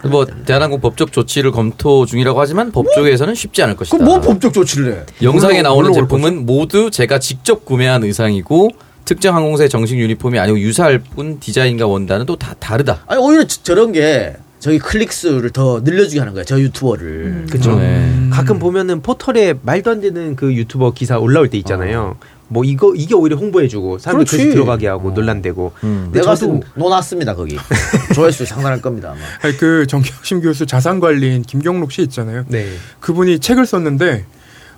[0.09, 3.97] 뭐 대한항공 법적 조치를 검토 중이라고 하지만 법조계에서는 쉽지 않을 것이다.
[3.97, 5.05] 그럼 뭐 법적 조치를 해?
[5.21, 8.69] 영상에 나오는 제품은 모두 제가 직접 구매한 의상이고
[9.09, 12.99] 특정 항공사의 정식 유니폼이 아니고 유사할 뿐 디자인과 원단은 또 다 다르다.
[13.07, 16.43] 아니 오히려 저- 저런 게 저기 클릭 수를 더 늘려주게 하는 거야.
[16.43, 17.47] 저 유튜버를.
[17.49, 17.75] 그쵸.
[17.79, 18.27] 네.
[18.29, 22.17] 가끔 보면은 포털에 말도 안 되는 그 유튜버 기사 올라올 때 있잖아요.
[22.49, 24.51] 뭐 이거 이게 오히려 홍보해주고 사람들 그렇지.
[24.51, 25.71] 들어가게 하고 논란되고.
[25.83, 26.09] 음.
[26.13, 27.57] 내가 저도 때 놓았습니다 거기.
[28.13, 29.19] 조회수 상당할 겁니다 아마.
[29.41, 32.45] 아니, 그 정경심 교수 자산관리인 김경록 씨 있잖아요.
[32.47, 32.67] 네.
[32.99, 34.25] 그분이 책을 썼는데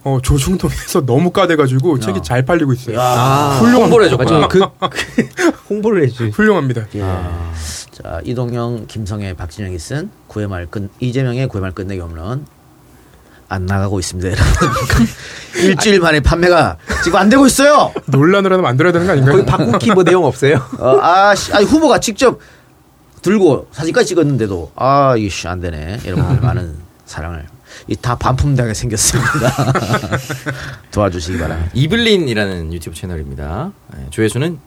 [0.03, 2.97] 어, 조중동에서 너무 까대가지고 책이 잘 팔리고 있어요.
[2.97, 3.57] 야.
[3.59, 4.15] 훌륭합니다.
[4.15, 4.17] 홍보를.
[4.17, 4.47] 맞아요.
[4.47, 4.59] 그,
[4.89, 6.29] 그 홍보를 해주.
[6.29, 6.85] 훌륭합니다.
[6.95, 6.99] 예.
[7.91, 12.45] 자 이동영, 김성애, 박진영이 쓴 구회 말 끝, 이재명의 구회 말 끝내기 홈런
[13.47, 14.45] 안 나가고 있습니다 여러분.
[15.61, 17.91] 일주일 만에 판매가 지금 안 되고 있어요.
[18.07, 19.35] 논란을 하면 만들어야 되는 거 아닌가요?
[19.35, 20.55] 거기 바꾸기 뭐 내용 없어요?
[20.79, 22.39] 어, 아, 씨, 아니 후보가 직접
[23.21, 27.60] 들고 사진까지 찍었는데도 아 이씨 안 되네 여러분들 많은 사랑을 이
[28.01, 29.29] 다 반품당하게 생겼습니다.
[30.91, 31.71] 도와주시기 바랍니다.
[31.73, 33.71] 이블린이라는 유튜브 채널입니다.
[33.95, 34.59] 네, 조회수는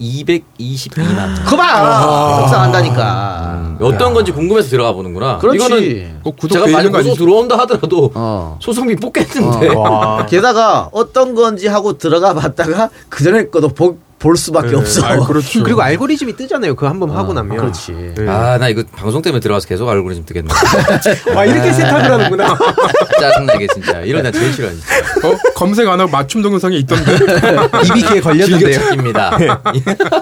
[0.00, 1.44] 222만.
[1.46, 3.76] 그봐 속상한다니까.
[3.80, 5.38] 어떤 건지 궁금해서 들어가 보는구나.
[5.38, 5.56] 그렇지.
[5.56, 7.14] 이거는 꼭 구독 제가 돼 만약 아니죠?
[7.14, 8.58] 들어온다 하더라도 어.
[8.62, 9.68] 소송비 뽑겠는데.
[9.76, 10.24] 어.
[10.28, 15.04] 게다가 어떤 건지 하고 들어가 봤다가 그 전에 거도 보- 볼 수밖에 없어.
[15.04, 15.64] 아, 그렇죠.
[15.64, 16.74] 그리고 알고리즘이 뜨잖아요.
[16.74, 17.56] 그거 한번 하고 어, 나면.
[17.56, 17.92] 그렇지.
[18.14, 18.28] 네.
[18.28, 20.48] 아, 나 이거 방송 때문에 들어가서 계속 알고리즘 뜨겠네.
[21.34, 22.56] 와 이렇게 세탁을 하는구나.
[23.18, 24.00] 짜증나게 진짜.
[24.02, 24.86] 이런 나 제일 싫어 진짜.
[25.26, 27.14] 어, 검색 안 하고 맞춤 동영상이 있던데.
[27.14, 28.58] 이비키에 걸렸는데요.
[28.58, 29.38] 즐겨찾기입니다.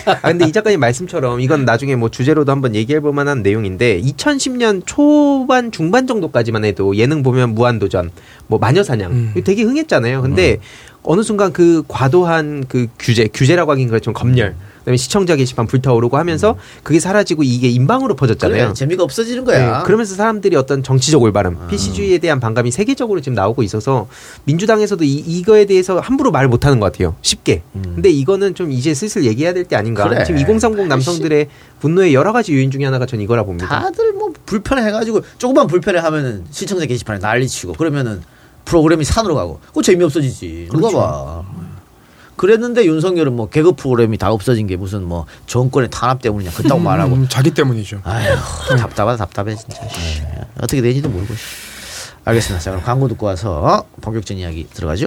[0.06, 4.82] 아 근데 이 작가님 말씀처럼 이건 나중에 뭐 주제로도 한번 얘기해 볼 만한 내용인데 2010년
[4.86, 8.12] 초반 중반 정도까지만 해도 예능 보면 무한도전
[8.46, 9.34] 뭐 마녀사냥 음.
[9.44, 10.22] 되게 흥했잖아요.
[10.22, 10.58] 근데
[11.02, 16.56] 어느 순간 그 과도한 그 규제 규제라고 하긴 그렇지만 검열 그다음에 시청자 게시판 불타오르고 하면서
[16.82, 18.64] 그게 사라지고 이게 인방으로 퍼졌잖아요.
[18.64, 19.78] 그래, 재미가 없어지는 거야.
[19.78, 24.08] 네, 그러면서 사람들이 어떤 정치적 올바름, PC주의에 대한 반감이 세계적으로 지금 나오고 있어서
[24.44, 27.16] 민주당에서도 이, 이거에 대해서 함부로 말 못하는 것 같아요.
[27.20, 27.62] 쉽게.
[27.74, 30.08] 근데 이거는 좀 이제 슬슬 얘기해야 될 때 아닌가.
[30.08, 30.24] 그래.
[30.24, 31.48] 지금 2030 남성들의
[31.80, 33.68] 분노의 여러 가지 요인 중에 하나가 전 이거라 봅니다.
[33.68, 38.22] 다들 뭐 불편해가지고 조금만 불편해하면은 시청자 게시판에 난리치고 그러면은
[38.68, 39.60] 프로그램이 산으로 가고.
[39.68, 40.68] 그거 재미없어지지.
[40.70, 41.42] 누가 봐.
[42.36, 46.52] 그랬는데 윤석열은 뭐 개그 프로그램이 다 없어진 게 무슨 뭐 정권의 탄압 때문이냐.
[46.52, 47.14] 그따고 말하고.
[47.14, 48.02] 음, 자기 때문이죠.
[48.04, 48.36] 아휴
[48.76, 49.88] 답답하다 답답해 진짜.
[49.88, 50.22] 씨.
[50.58, 51.40] 어떻게 되는지도 모르고 씨.
[52.24, 52.62] 알겠습니다.
[52.62, 55.06] 자 그럼 광고 듣고 와서 본격적인 이야기 들어가죠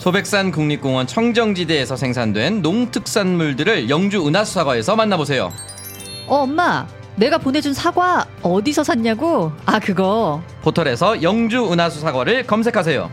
[0.00, 5.52] 소백산 국립공원 청정지대에서 생산된 농특산물들을 영주 은하수 사과에서 만나보세요.
[6.26, 6.86] 어, 엄마.
[7.16, 9.52] 내가 보내준 사과 어디서 샀냐고?
[9.66, 10.42] 아, 그거.
[10.62, 13.10] 포털에서 영주 은하수 사과를 검색하세요.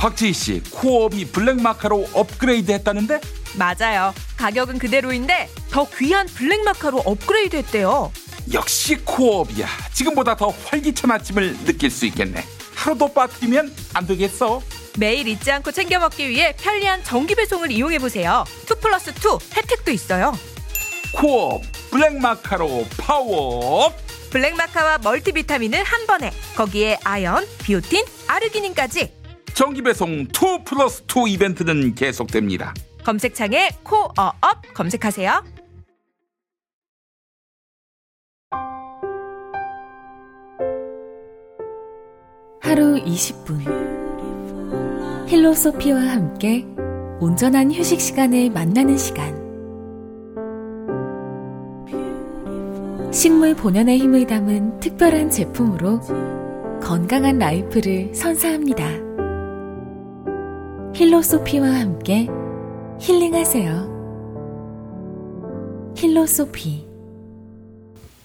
[0.00, 3.20] 박지희 씨 코업이 블랙마카로 업그레이드 했다는데?
[3.56, 4.12] 맞아요.
[4.36, 8.10] 가격은 그대로인데 더 귀한 블랙마카로 업그레이드 했대요.
[8.52, 9.68] 역시 코업이야.
[9.92, 12.42] 지금보다 더 활기찬 아침을 느낄 수 있겠네.
[12.80, 14.62] 하루도 빠뜨리면 안 되겠어.
[14.98, 18.44] 매일 잊지 않고 챙겨 먹기 위해 편리한 정기 배송을 이용해 보세요.
[18.70, 19.14] 2 플러스 2
[19.56, 20.32] 혜택도 있어요.
[21.14, 23.92] 코어업 블랙마카로 파워.
[24.30, 29.12] 블랙마카와 멀티비타민을 한 번에 거기에 아연, 비오틴, 아르기닌까지
[29.52, 32.72] 정기 배송 2 플러스 2 이벤트는 계속됩니다.
[33.04, 35.44] 검색창에 코어업 검색하세요.
[42.70, 43.58] 하루 20분
[45.26, 46.64] 힐로소피와 함께
[47.18, 49.34] 온전한 휴식 시간을 만나는 시간
[53.10, 55.98] 식물 본연의 힘을 담은 특별한 제품으로
[56.80, 58.86] 건강한 라이프를 선사합니다.
[60.94, 62.28] 힐로소피와 함께
[63.00, 63.90] 힐링하세요.
[65.96, 66.89] 힐로소피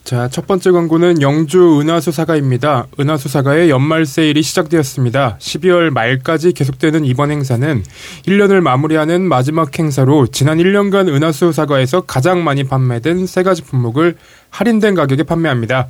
[0.05, 2.85] 자, 첫 번째 광고는 영주 은하수사과입니다.
[2.99, 5.37] 은하수사과의 연말 세일이 시작되었습니다.
[5.39, 7.83] 12월 말까지 계속되는 이번 행사는
[8.27, 14.15] 1년을 마무리하는 마지막 행사로 지난 1년간 은하수사가에서 가장 많이 판매된 세 가지 품목을
[14.51, 15.87] 할인된 가격에 판매합니다.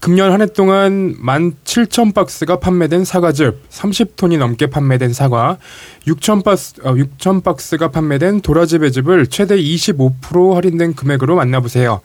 [0.00, 5.58] 금년 한 해 동안 17,000박스가 판매된 사과즙, 30톤이 넘게 판매된 사과,
[6.06, 12.00] 6,000박스, 어, 6,000박스가 판매된 도라지 배즙을 최대 25% 할인된 금액으로 만나보세요.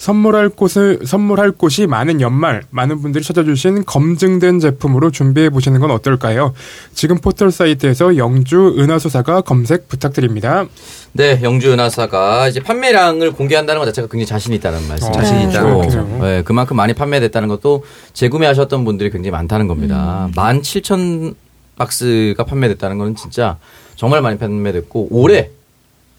[0.00, 6.54] 선물할 곳을 선물할 곳이 많은 연말 많은 분들이 찾아주신 검증된 제품으로 준비해 보시는 건 어떨까요?
[6.94, 10.64] 지금 포털 사이트에서 영주 은하수사가 검색 부탁드립니다.
[11.12, 15.08] 네, 영주 은하사가 이제 판매량을 공개한다는 것 자체가 굉장히 자신 있다는 말씀.
[15.08, 16.18] 어, 자신 있다는 거죠.
[16.22, 17.84] 네, 그만큼 많이 판매됐다는 것도
[18.14, 20.30] 재구매하셨던 분들이 굉장히 많다는 겁니다.
[20.34, 21.34] 17,000
[21.76, 23.58] 박스가 판매됐다는 거는 진짜
[23.96, 25.50] 정말 많이 판매됐고 올해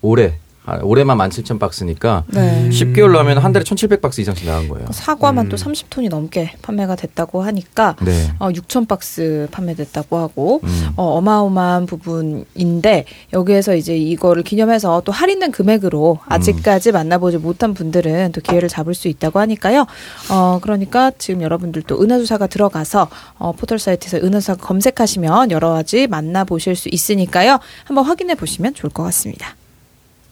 [0.03, 0.50] 올해 아,
[0.83, 2.69] 올해만 17,000박스니까 네.
[2.69, 4.87] 10개월로 하면 한 달에 1,700박스 이상씩 나간 거예요.
[4.91, 5.49] 사과만 음.
[5.49, 8.31] 또 30톤이 넘게 판매가 됐다고 하니까 네.
[8.39, 10.89] 어, 6천 박스 판매됐다고 하고 음.
[10.95, 16.31] 어, 어마어마한 부분인데 여기에서 이제 이거를 기념해서 또 할인된 금액으로 음.
[16.31, 19.87] 아직까지 만나보지 못한 분들은 또 기회를 잡을 수 있다고 하니까요.
[20.29, 26.87] 어, 그러니까 지금 여러분들도 은하수사가 들어가서 어, 포털 사이트에서 은하수사 검색하시면 여러 가지 만나보실 수
[26.89, 27.59] 있으니까요.
[27.85, 29.55] 한번 확인해 보시면 좋을 것 같습니다.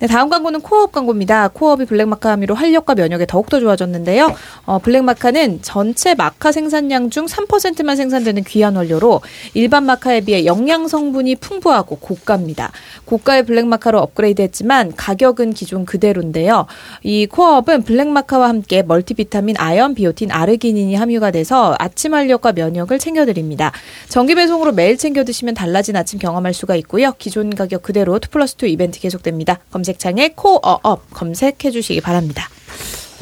[0.00, 1.48] 네, 다음 광고는 코어업 광고입니다.
[1.48, 4.34] 코어업이 블랙마카 함유로 활력과 면역에 더욱더 좋아졌는데요.
[4.64, 9.20] 어, 블랙마카는 전체 마카 생산량 중 3%만 생산되는 귀한 원료로
[9.52, 12.72] 일반 마카에 비해 영양 성분이 풍부하고 고가입니다.
[13.04, 16.64] 고가의 블랙마카로 업그레이드했지만 가격은 기존 그대로인데요.
[17.02, 23.72] 이 코어업은 블랙마카와 함께 멀티비타민, 아연, 비오틴, 아르기닌이 함유가 돼서 아침 활력과 면역을 챙겨드립니다.
[24.08, 27.12] 정기 배송으로 매일 챙겨 드시면 달라진 아침 경험할 수가 있고요.
[27.18, 29.58] 기존 가격 그대로 2 플러스 2 이벤트 계속됩니다.
[29.70, 32.48] 검색 창에 코어업 검색해 주시기 바랍니다.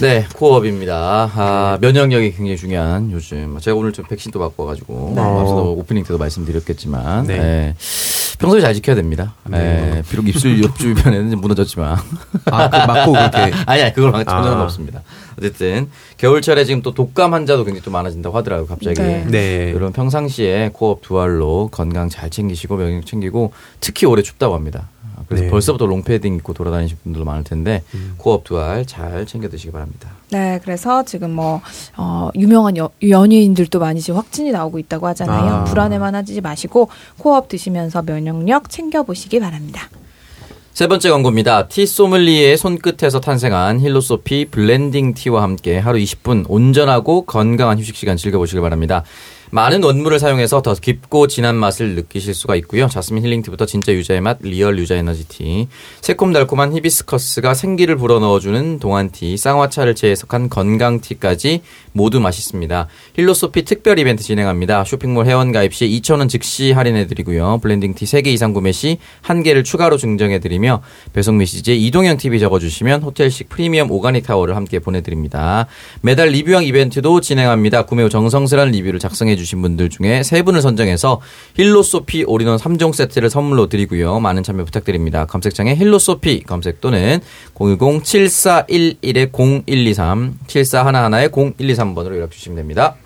[0.01, 1.33] 네, 코어업입니다.
[1.35, 3.59] 아, 면역력이 굉장히 중요한 요즘.
[3.59, 5.21] 제가 오늘 좀 백신도 맞고 와가지고 네.
[5.21, 7.37] 앞서도 오프닝 때도 말씀드렸겠지만 네.
[7.37, 7.75] 예,
[8.39, 9.35] 평소에 잘 지켜야 됩니다.
[9.53, 11.99] 예, 비록 입술 옆 주변에는 좀 무너졌지만
[12.45, 13.53] 아, 그 맞고 그렇게.
[13.67, 14.43] 아니야 그걸 전혀 아.
[14.45, 15.03] 상관없습니다.
[15.37, 18.69] 어쨌든 겨울철에 지금 또 독감 환자도 굉장히 또 많아진다고 하더라고요.
[18.69, 19.01] 갑자기.
[19.01, 19.25] 네.
[19.29, 19.71] 네.
[19.71, 24.89] 여러분 평상시에 코어업 두 알로 건강 잘 챙기시고 면역 챙기고 특히 올해 춥다고 합니다.
[25.27, 25.51] 그래서 네.
[25.51, 27.83] 벌써부터 롱패딩 입고 돌아다니신 분들도 많을 텐데
[28.17, 30.11] 코어업 두알 잘 챙겨 드시기 바랍니다.
[30.31, 31.61] 네, 그래서 지금 뭐
[31.97, 35.55] 어, 유명한 여, 연예인들도 많이 지금 확진이 나오고 있다고 하잖아요.
[35.55, 35.65] 아.
[35.65, 39.89] 불안해만 하지 마시고 코어업 드시면서 면역력 챙겨 보시기 바랍니다.
[40.79, 41.67] 세 번째 광고입니다.
[41.67, 48.61] 티 소믈리에의 손끝에서 탄생한 힐로소피 블렌딩 티와 함께 하루 20분 온전하고 건강한 휴식 시간 즐겨보시길
[48.61, 49.03] 바랍니다.
[49.51, 52.87] 많은 원물을 사용해서 더 깊고 진한 맛을 느끼실 수가 있고요.
[52.89, 55.69] 자스민 힐링티부터 진짜 유자의 맛, real 유자 에너지 티,
[56.03, 62.89] 새콤달콤한 히비스커스가 생기를 불어넣어주는 동안티, 쌍화차를 재해석한 건강티까지 모두 맛있습니다.
[63.15, 64.85] 힐로소피 특별 이벤트 진행합니다.
[64.85, 67.59] 쇼핑몰 회원 가입 시 2,000원 즉시 할인해드리고요.
[67.63, 70.83] 블렌딩 티 3개 이상 구매 시 1개를 추가로 증정해드리며
[71.13, 75.67] 배송 메시지에 이동형 TV 적어주시면 호텔식 프리미엄 organic 타월을 함께 보내드립니다.
[76.03, 77.87] 매달 리뷰형 이벤트도 진행합니다.
[77.87, 81.23] 구매 후 정성스러운 리뷰를 작성해 주신 분들 중에 세 분을 선정해서
[81.57, 84.21] 힐로소피 올인원 3종 세트를 선물로 드리고요.
[84.21, 85.25] 많은 참여 부탁드립니다.
[85.25, 87.21] 검색창에 힐로소피 검색 또는
[87.55, 92.97] 010-7411-0123, 7411-0123번으로 연락 주시면 됩니다.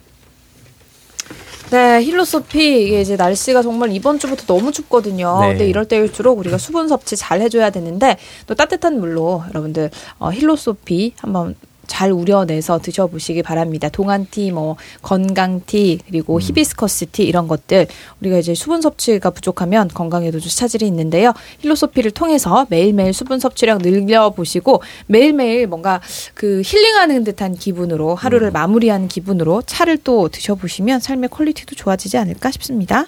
[1.73, 5.40] 네, 힐로소피 이게 이제 날씨가 정말 이번 주부터 너무 춥거든요.
[5.40, 5.49] 네.
[5.49, 11.14] 근데 이럴 때일수록 우리가 수분 섭취 잘 해줘야 되는데 또 따뜻한 물로 여러분들 어, 힐로소피
[11.16, 11.55] 한번
[11.92, 13.90] 잘 우려내서 드셔보시기 바랍니다.
[13.90, 17.87] 동안티, 뭐 건강티, 그리고 히비스커스티 이런 것들
[18.22, 21.35] 우리가 이제 수분 섭취가 부족하면 건강에도 좀 차질이 있는데요.
[21.59, 26.00] 힐로소피를 통해서 매일매일 수분 섭취량 늘려보시고 매일매일 뭔가
[26.33, 33.05] 그 힐링하는 듯한 기분으로 하루를 마무리하는 기분으로 차를 또 드셔보시면 삶의 퀄리티도 좋아지지 않을까 싶습니다.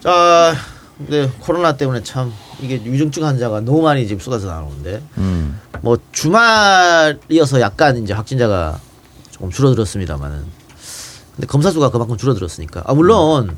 [0.00, 0.52] 자,
[0.98, 5.02] 네 코로나 때문에 참 이게 위중증 환자가 너무 많이 지금 쏟아져 나오는데.
[5.18, 5.60] 음.
[5.82, 8.78] 뭐 주말이어서 약간 이제 확진자가
[9.30, 10.44] 조금 줄어들었습니다만은.
[11.36, 12.82] 근데 검사 수가 그만큼 줄어들었으니까.
[12.86, 13.56] 아 물론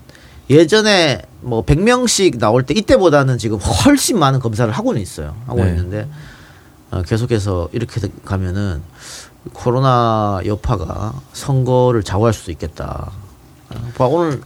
[0.51, 5.35] 예전에 뭐 100명씩 나올 때 이때보다는 지금 훨씬 많은 검사를 하고는 있어요.
[5.47, 5.71] 하고 네.
[5.71, 6.09] 있는데
[6.91, 8.83] 어, 계속해서 이렇게 가면은
[9.53, 13.11] 코로나 여파가 선거를 좌우할 수도 있겠다.
[13.71, 14.41] 어, 봐, 오늘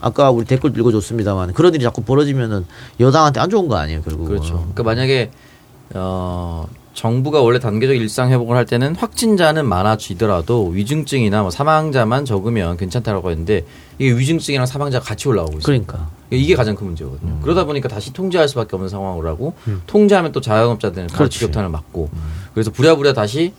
[0.00, 2.66] 아까 우리 댓글 읽어줬습니다만 그런 일이 자꾸 벌어지면은
[3.00, 4.54] 여당한테 안 좋은 거 아니에요 결국은 그렇죠.
[4.54, 5.30] 그러니까 만약에
[5.94, 13.30] 어 정부가 원래 단계적 일상 회복을 할 때는 확진자는 많아지더라도 위중증이나 뭐 사망자만 적으면 괜찮다라고
[13.30, 13.64] 했는데
[13.98, 15.62] 이게 위중증이랑 사망자가 같이 올라오고 있어요.
[15.62, 17.38] 그러니까 이게 가장 큰 문제거든요.
[17.40, 19.54] 그러다 보니까 다시 통제할 수밖에 없는 상황으로 하고
[19.86, 21.28] 통제하면 또 자영업자들은 바로.
[21.28, 22.10] 직격탄을 맞고
[22.52, 23.52] 그래서 부랴부랴 다시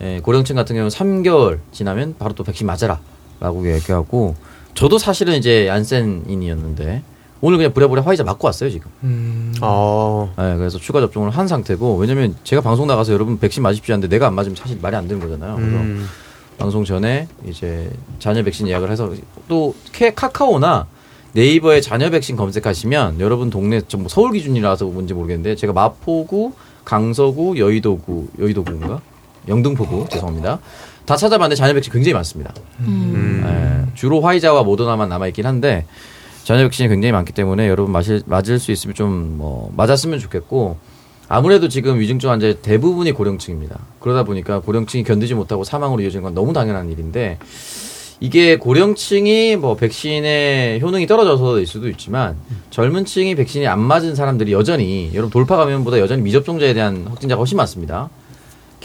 [0.00, 4.36] 예, 고령층 같은 경우는 3개월 지나면 바로 또 백신 맞아라라고 얘기하고
[4.76, 7.02] 저도 사실은 이제 얀센인이었는데
[7.40, 8.90] 오늘 그냥 부랴부랴 화이자 맞고 왔어요 지금.
[9.02, 10.32] 음, 어.
[10.38, 14.26] 네, 그래서 추가 접종을 한 상태고 왜냐면 제가 방송 나가서 여러분 백신 맞으십시오 하는데 내가
[14.26, 15.56] 안 맞으면 사실 말이 안 되는 거잖아요.
[15.56, 16.06] 그래서 음.
[16.58, 19.12] 방송 전에 이제 자녀 백신 예약을 해서
[19.48, 20.86] 또 케- 카카오나
[21.32, 26.52] 네이버에 자녀 백신 검색하시면 여러분 동네 좀뭐 서울 기준이라서 뭔지 모르겠는데 제가 마포구,
[26.84, 29.00] 강서구, 여의도구, 여의도구인가?
[29.48, 30.58] 영등포구 죄송합니다.
[31.06, 32.52] 다 찾아봤는데 자녀 백신 굉장히 많습니다.
[32.80, 33.42] 음.
[33.46, 35.86] 예, 주로 화이자와 모더나만 남아 있긴 한데
[36.44, 40.76] 전혀 백신이 굉장히 많기 때문에 여러분 맞을, 맞을 수 있으면 좀 뭐 맞았으면 좋겠고
[41.28, 43.78] 아무래도 지금 위중증 환자의 대부분이 고령층입니다.
[44.00, 47.38] 그러다 보니까 고령층이 견디지 못하고 사망으로 이어지는 건 너무 당연한 일인데
[48.20, 52.36] 이게 고령층이 뭐 백신의 효능이 떨어져서일 수도 있지만
[52.70, 57.56] 젊은 층이 백신이 안 맞은 사람들이 여전히 여러분 돌파 감염보다 여전히 미접종자에 대한 확진자가 훨씬
[57.56, 58.08] 많습니다.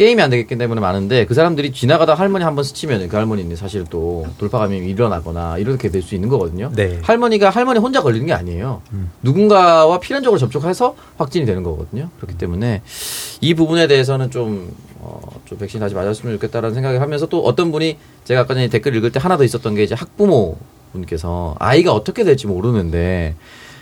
[0.01, 3.85] 게임이 안 되기 때문에 많은데 그 사람들이 지나가다 할머니 한 번 스치면 그 할머니는 사실
[3.91, 6.71] 또 돌파 감염이 일어나거나 이렇게 될 수 있는 거거든요.
[6.75, 6.97] 네.
[7.03, 8.81] 할머니가 할머니 혼자 걸리는 게 아니에요.
[9.21, 12.09] 누군가와 필연적으로 접촉해서 확진이 되는 거거든요.
[12.17, 12.81] 그렇기 때문에
[13.41, 17.97] 이 부분에 대해서는 좀, 어, 좀 백신 다시 맞았으면 좋겠다라는 생각을 하면서 또 어떤 분이
[18.23, 20.57] 제가 아까 전에 댓글 읽을 때 하나 더 있었던 게 이제 학부모
[20.93, 23.35] 분께서 아이가 어떻게 될지 모르는데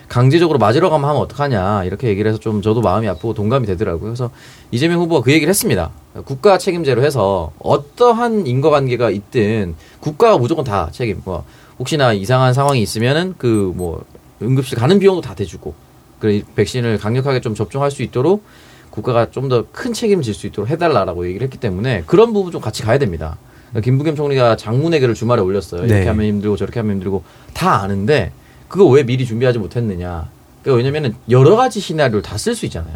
[0.10, 4.02] 강제적으로 맞으러 가면 하면 어떡하냐 이렇게 얘기를 해서 좀 저도 마음이 아프고 동감이 되더라고요.
[4.02, 4.32] 그래서
[4.72, 5.92] 이재명 후보가 그 얘기를 했습니다.
[6.26, 11.22] 국가 책임제로 해서 어떠한 인과관계가 있든 국가가 무조건 다 책임.
[11.24, 11.46] 뭐
[11.78, 14.04] 혹시나 이상한 상황이 있으면은 그 뭐
[14.42, 15.74] 응급실 가는 비용도 다 대주고
[16.20, 18.44] 그 백신을 강력하게 좀 접종할 수 있도록
[18.90, 22.62] 국가가 좀 더 큰 책임을 질 수 있도록 해달라라고 얘기를 했기 때문에 그런 부분 좀
[22.62, 23.38] 같이 가야 됩니다.
[23.84, 25.82] 김부겸 총리가 장문회계를 주말에 올렸어요.
[25.86, 26.08] 이렇게 네.
[26.08, 28.32] 하면 힘들고 저렇게 하면 힘들고 다 아는데
[28.70, 30.30] 그거 왜 미리 준비하지 못했느냐.
[30.64, 32.96] 그러니까 왜냐면은 여러 가지 시나리오를 다 쓸 수 있잖아요.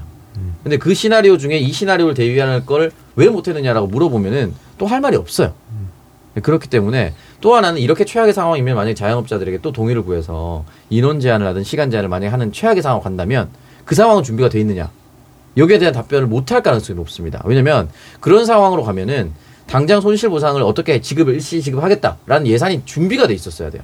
[0.63, 5.53] 근데 그 시나리오 중에 이 시나리오를 대비할 걸왜 못했느냐라고 물어보면은 또 할 말이 없어요.
[6.41, 11.63] 그렇기 때문에 또 하나는 이렇게 최악의 상황이면 만약에 자영업자들에게 또 동의를 구해서 인원 제한을 하든
[11.63, 13.49] 시간 제한을 만약에 하는 최악의 상황을 간다면
[13.85, 14.89] 그 상황은 준비가 돼 있느냐.
[15.57, 17.41] 여기에 대한 답변을 못 할 가능성이 높습니다.
[17.45, 19.31] 왜냐면 그런 상황으로 가면은
[19.67, 23.83] 당장 손실 보상을 어떻게 지급을 일시 지급하겠다라는 예산이 준비가 돼 있었어야 돼요.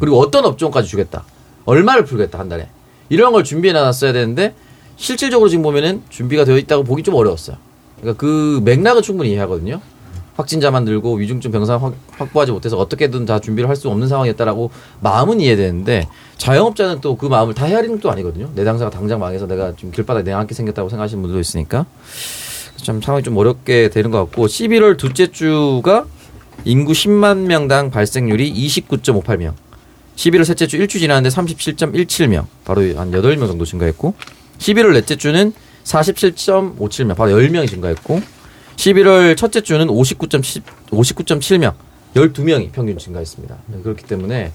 [0.00, 1.24] 그리고 어떤 업종까지 주겠다.
[1.64, 2.68] 얼마를 풀겠다 한 달에.
[3.08, 4.54] 이런 걸 준비해 놨어야 되는데
[4.96, 7.56] 실질적으로 지금 보면은 준비가 되어 있다고 보기 좀 어려웠어요.
[8.00, 9.80] 그러니까 그 맥락은 충분히 이해하거든요.
[10.36, 14.70] 확진자만 늘고 위중증 병상 확- 확보하지 못해서 어떻게든 다 준비를 할 수 없는 상황이었다라고
[15.00, 18.48] 마음은 이해되는데 자영업자는 또 그 마음을 다 헤아리는 것도 아니거든요.
[18.54, 21.86] 내 당사가 당장 망해서 내가 지금 길바닥에 내앉게 생겼다고 생각하시는 분들도 있으니까
[22.76, 26.04] 참 상황이 좀 어렵게 되는 것 같고 11월 둘째 주가
[26.64, 29.54] 인구 10만 명당 발생률이 29.58명.
[30.18, 32.46] 11월 셋째 주 1주 지났는데 37.17명.
[32.64, 34.14] 바로 한 8명 정도 증가했고
[34.58, 35.52] 11월 넷째 주는
[35.84, 37.16] 47.57명.
[37.16, 38.20] 바로 10명이 증가했고
[38.76, 41.74] 11월 첫째 주는 59.7 59.7명.
[42.14, 43.56] 12명이 평균 증가했습니다.
[43.66, 44.52] 네, 그렇기 때문에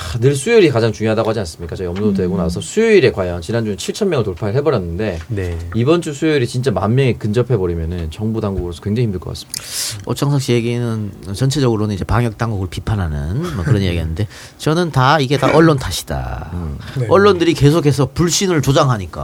[0.00, 1.76] 하, 늘 수요일이 가장 중요하다고 하지 않습니까?
[1.76, 5.58] 저희 업로드 되고 나서 수요일에 과연 지난주는 7천 명을 돌파를 해버렸는데 네.
[5.74, 9.62] 이번 주 수요일이 진짜 만 명이 근접해 버리면은 정부 당국으로서 굉장히 힘들 것 같습니다.
[10.06, 15.50] 오창석 씨 얘기는 전체적으로는 이제 방역 당국을 비판하는 뭐 그런 얘기였는데 저는 다 이게 다
[15.54, 16.50] 언론 탓이다.
[16.98, 17.06] 네.
[17.08, 19.20] 언론들이 계속해서 불신을 조장하니까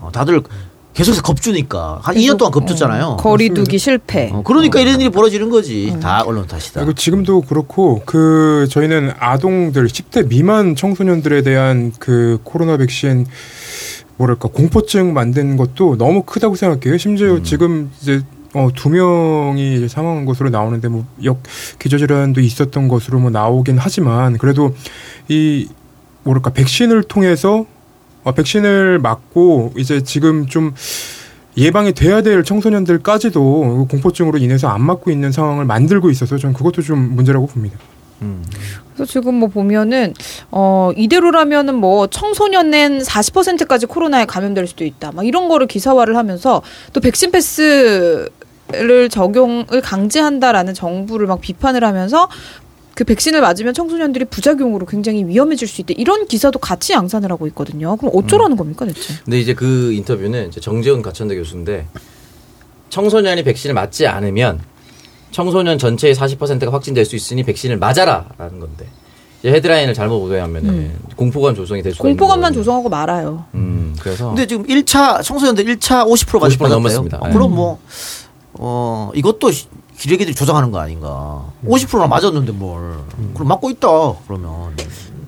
[0.00, 0.42] 어, 다들
[0.94, 3.16] 계속해서 겁주니까 한 2년 동안 겁줬잖아요.
[3.20, 4.30] 거리두기 실패.
[4.32, 5.96] 어, 그러니까 이런 일이 벌어지는 거지.
[6.00, 6.80] 다 언론 탓이다.
[6.80, 13.26] 그리고 지금도 그렇고 그 저희는 아동들 10대 미만 청소년들에 대한 그 코로나 백신
[14.16, 16.98] 뭐랄까 공포증 만든 것도 너무 크다고 생각해요.
[16.98, 18.20] 심지어 지금 이제
[18.52, 21.42] 어, 두 명이 이제 사망한 것으로 나오는데 뭐 역
[21.78, 24.74] 기저질환도 있었던 것으로 뭐 나오긴 하지만 그래도
[25.28, 25.68] 이
[26.24, 27.64] 뭐랄까 백신을 통해서
[28.22, 30.74] 어, 백신을 맞고 이제 지금 좀
[31.56, 37.14] 예방이 돼야 될 청소년들까지도 공포증으로 인해서 안 맞고 있는 상황을 만들고 있어서 저는 그것도 좀
[37.16, 37.78] 문제라고 봅니다.
[38.94, 40.12] 그래서 지금 뭐 보면은
[40.50, 45.12] 어 이대로라면은 뭐 청소년은 40%까지 코로나에 감염될 수도 있다.
[45.12, 48.28] 막 이런 거를 기사화를 하면서 또 백신 패스
[48.72, 52.28] 를 적용을 강제한다라는 정부를 막 비판을 하면서
[52.94, 55.94] 그 백신을 맞으면 청소년들이 부작용으로 굉장히 위험해질 수 있다.
[55.96, 57.96] 이런 기사도 같이 양산을 하고 있거든요.
[57.96, 59.14] 그럼 어쩌라는 겁니까 대체?
[59.24, 61.86] 근데 이제 그 인터뷰는 이제 정재훈 가천대 교수인데
[62.90, 64.60] 청소년이 백신을 맞지 않으면
[65.30, 68.86] 청소년 전체의 40%가 확진될 수 있으니 백신을 맞아라라는 건데
[69.38, 72.52] 이제 헤드라인을 잘못 보도하면 은 공포감 조성이 될 수가 있는 공포감만.
[72.52, 73.44] 조성하고 말아요.
[73.54, 76.68] 음, 그래서 근데 지금 1차 청소년들 1차 50% 맞을 50% 뻔했대요.
[76.68, 77.18] 넘었습니다.
[77.18, 77.32] 어, 네.
[77.32, 77.78] 그럼 뭐
[78.54, 79.68] 어, 이것도 시-
[80.00, 81.44] 기레기들이 조작하는 거 아닌가.
[81.66, 82.94] 50%나 맞았는데 뭘.
[83.34, 83.88] 그럼 맞고 있다.
[84.26, 84.74] 그러면.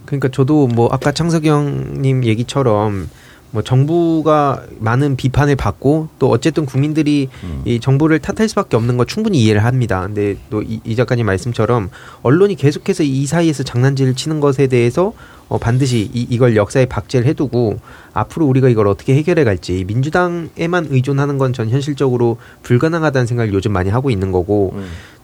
[0.07, 3.11] 그러니까 저도 뭐 아까 창석영님 얘기처럼
[3.53, 7.29] 뭐 정부가 많은 비판을 받고 또 어쨌든 국민들이
[7.67, 10.03] 이 정부를 탓할 수밖에 없는 거 충분히 이해를 합니다.
[10.07, 11.91] 근데 또이 작가님 말씀처럼
[12.23, 15.13] 언론이 계속해서 이 사이에서 장난질을 치는 것에 대해서
[15.49, 17.79] 어 반드시 이, 이걸 역사에 박제를 해두고
[18.15, 23.91] 앞으로 우리가 이걸 어떻게 해결해 갈지 민주당에만 의존하는 건 전 현실적으로 불가능하다는 생각을 요즘 많이
[23.91, 24.73] 하고 있는 거고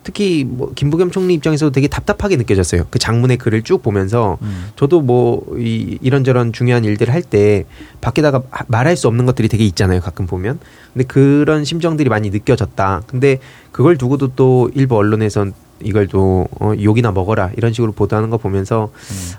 [0.05, 2.87] 특히 뭐 김부겸 총리 입장에서도 되게 답답하게 느껴졌어요.
[2.91, 4.39] 그 장문의 글을 쭉 보면서
[4.77, 7.67] 저도 뭐 이, 이런저런 중요한 일들을 할 때
[8.01, 10.01] 밖에다가 하- 말할 수 없는 것들이 되게 있잖아요.
[10.01, 10.59] 가끔 보면.
[10.95, 13.03] 근데 그런 심정들이 많이 느껴졌다.
[13.07, 13.39] 근데
[13.71, 18.91] 그걸 두고도 또 일부 언론에선 이걸 또 어, 욕이나 먹어라 이런 식으로 보도하는 거 보면서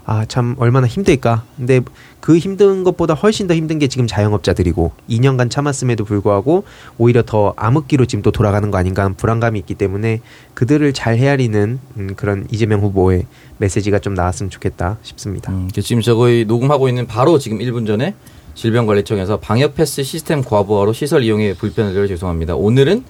[0.05, 1.43] 아참 얼마나 힘들까.
[1.57, 1.81] 근데
[2.19, 6.63] 그 힘든 것보다 훨씬 더 힘든 게 지금 자영업자들이고 2년간 참았음에도 불구하고
[6.97, 10.21] 오히려 더 암흑기로 지금 또 돌아가는 거 아닌가 하는 불안감이 있기 때문에
[10.53, 13.25] 그들을 잘 헤아리는 음, 그런 이재명 후보의
[13.57, 15.51] 메시지가 좀 나왔으면 좋겠다 싶습니다.
[15.51, 18.15] 음, 그 지금 저거의 녹음하고 있는 바로 지금 1분 전에
[18.55, 22.55] 질병관리청에서 방역 패스 시스템 과부하로 시설 이용에 불편을 드려 죄송합니다.
[22.55, 23.03] 오늘은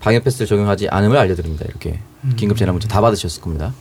[0.00, 1.64] 방역 패스를 적용하지 않음을 알려드립니다.
[1.68, 2.00] 이렇게
[2.36, 3.72] 긴급 재난 문자 다 받으셨을 겁니다.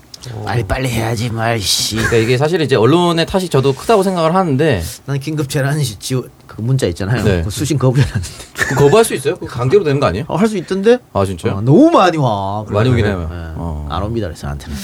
[0.43, 1.95] 빨리 빨리 해야지 말씨.
[1.95, 6.61] 그러니까 이게 사실 이제 언론의 탓이 저도 크다고 생각을 하는데 난 긴급 재난 지원 그
[6.61, 7.23] 문자 있잖아요.
[7.23, 7.41] 네.
[7.43, 8.29] 그 수신 거부해놨는데.
[8.53, 9.35] 그 거부할 수 있어요?
[9.35, 10.25] 그 강제로 되는 거 아니에요?
[10.27, 10.97] 어, 할수 있던데?
[11.13, 11.53] 아 진짜요?
[11.53, 12.65] 어, 너무 많이 와.
[12.69, 13.27] 많이 오긴 해요.
[13.31, 13.35] 예.
[13.55, 13.87] 어.
[13.89, 14.27] 안 옵니다.
[14.27, 14.75] 그래서 나한테는.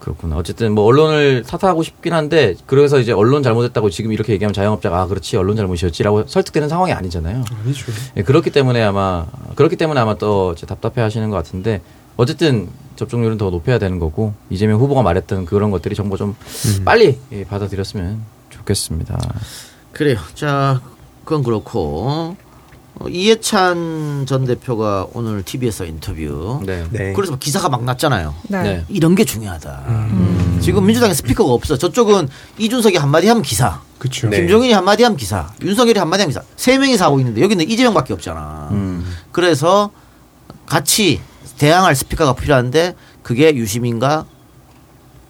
[0.00, 0.36] 그렇구나.
[0.36, 5.06] 어쨌든 뭐 언론을 탓하고 싶긴 한데 그래서 이제 언론 잘못했다고 지금 이렇게 얘기하면 자영업자가 아
[5.06, 7.44] 그렇지 언론 잘못이었지라고 설득되는 상황이 아니잖아요.
[7.62, 7.92] 아니죠.
[8.16, 11.82] 예, 그렇기 때문에 아마 그렇기 때문에 아마 또 이제 답답해하시는 것 같은데
[12.20, 16.36] 어쨌든 접종률은 더 높여야 되는 거고 이재명 후보가 말했던 그런 것들이 정보 좀
[16.84, 19.18] 빨리 예, 받아들였으면 좋겠습니다.
[19.92, 20.18] 그래요.
[20.34, 20.82] 자,
[21.24, 22.36] 그건 그렇고
[22.96, 26.60] 어, 이해찬 전 대표가 오늘 TV에서 인터뷰.
[26.66, 26.84] 네.
[26.90, 27.14] 네.
[27.14, 28.34] 그래서 기사가 막 났잖아요.
[28.48, 28.62] 네.
[28.62, 28.84] 네.
[28.90, 30.08] 이런 게 중요하다.
[30.60, 31.78] 지금 민주당에 스피커가 없어.
[31.78, 32.28] 저쪽은
[32.58, 33.80] 이준석이 한마디 하면 기사.
[33.96, 34.28] 그렇죠.
[34.28, 34.40] 네.
[34.40, 35.50] 김종인이 한마디 하면 기사.
[35.62, 36.42] 윤석열이 한마디 하면 기사.
[36.56, 38.68] 세 명이서 하고 있는데 여기는 이재명밖에 없잖아.
[38.72, 39.10] 음.
[39.32, 39.90] 그래서
[40.66, 41.22] 같이
[41.60, 44.24] 대항할 스피커가 필요한데 그게 유시민과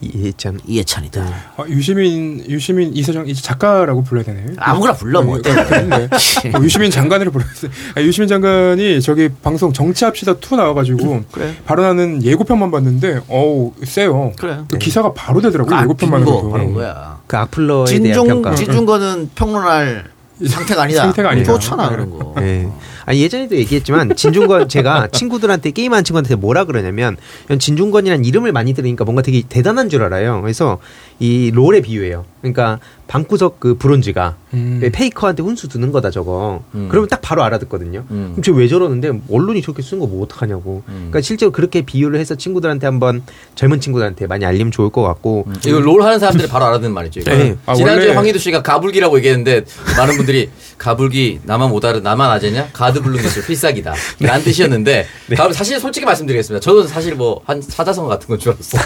[0.00, 1.20] 이해찬 이해찬이다.
[1.56, 4.46] 아, 유시민 유시민 이사장 이제 작가라고 불러야 되나요?
[4.56, 5.52] 아무거나 불러 뭐 어때?
[5.52, 6.08] 네.
[6.54, 7.70] 어, 유시민 장관을 불렀어요.
[7.96, 11.54] 아, 유시민 장관이 저기 방송 정치합시다 2 나와가지고 그래.
[11.66, 14.32] 발언하는 예고편만 봤는데 어우 세요.
[14.38, 14.60] 그래.
[14.70, 15.74] 그 기사가 바로 되더라고 요.
[15.74, 16.50] 아, 예고편만 봐도.
[16.52, 17.20] 그거야.
[17.26, 18.54] 그 악플러에 대한 진중 평가.
[18.54, 20.04] 진중거는 평론할
[20.46, 21.02] 상태가 아니다.
[21.02, 21.52] 상태가 아니다.
[21.52, 22.34] 좋잖아 그런 거.
[22.40, 22.68] 네.
[23.06, 27.16] 아 예전에도 얘기했지만 진중권 제가 친구들한테 게임하는 친구한테 뭐라 그러냐면
[27.58, 30.40] 진중권이라는 이름을 많이 들으니까 뭔가 되게 대단한 줄 알아요.
[30.42, 30.78] 그래서
[31.20, 32.24] 이 롤에 비유해요.
[32.40, 34.80] 그러니까 방구석 그 브론즈가 음.
[34.92, 36.62] 페이커한테 훈수 두는 거다 저거.
[36.74, 36.88] 음.
[36.90, 38.04] 그러면 딱 바로 알아듣거든요.
[38.10, 38.32] 음.
[38.34, 40.82] 그럼 저왜 저러는데 언론이 저렇게 쓴거뭐 어떡하냐고.
[40.88, 40.94] 음.
[41.10, 43.22] 그러니까 실제로 그렇게 비유를 해서 친구들한테 한번
[43.54, 45.46] 젊은 친구들한테 많이 알리면 좋을 것 같고.
[45.66, 47.20] 이거 롤 하는 사람들이 바로 알아듣는 말이죠.
[47.24, 47.56] 네.
[47.66, 49.64] 아, 지난주에 원래- 황희두 씨가 가불기라고 얘기했는데
[49.98, 55.04] 많은 분들이 가불기 나만 못 알아 나만 아재냐 가드 불능 기술 필살기다 라는 뜻이었는데
[55.36, 56.62] 가- 사실 솔직히 말씀드리겠습니다.
[56.62, 58.78] 저도 사실 뭐 한 사자성어 같은 건 줄 알았어.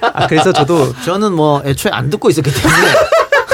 [0.00, 2.76] 아, 그래서 저도 저는 뭐 애초에 안 듣고 있었기 때문에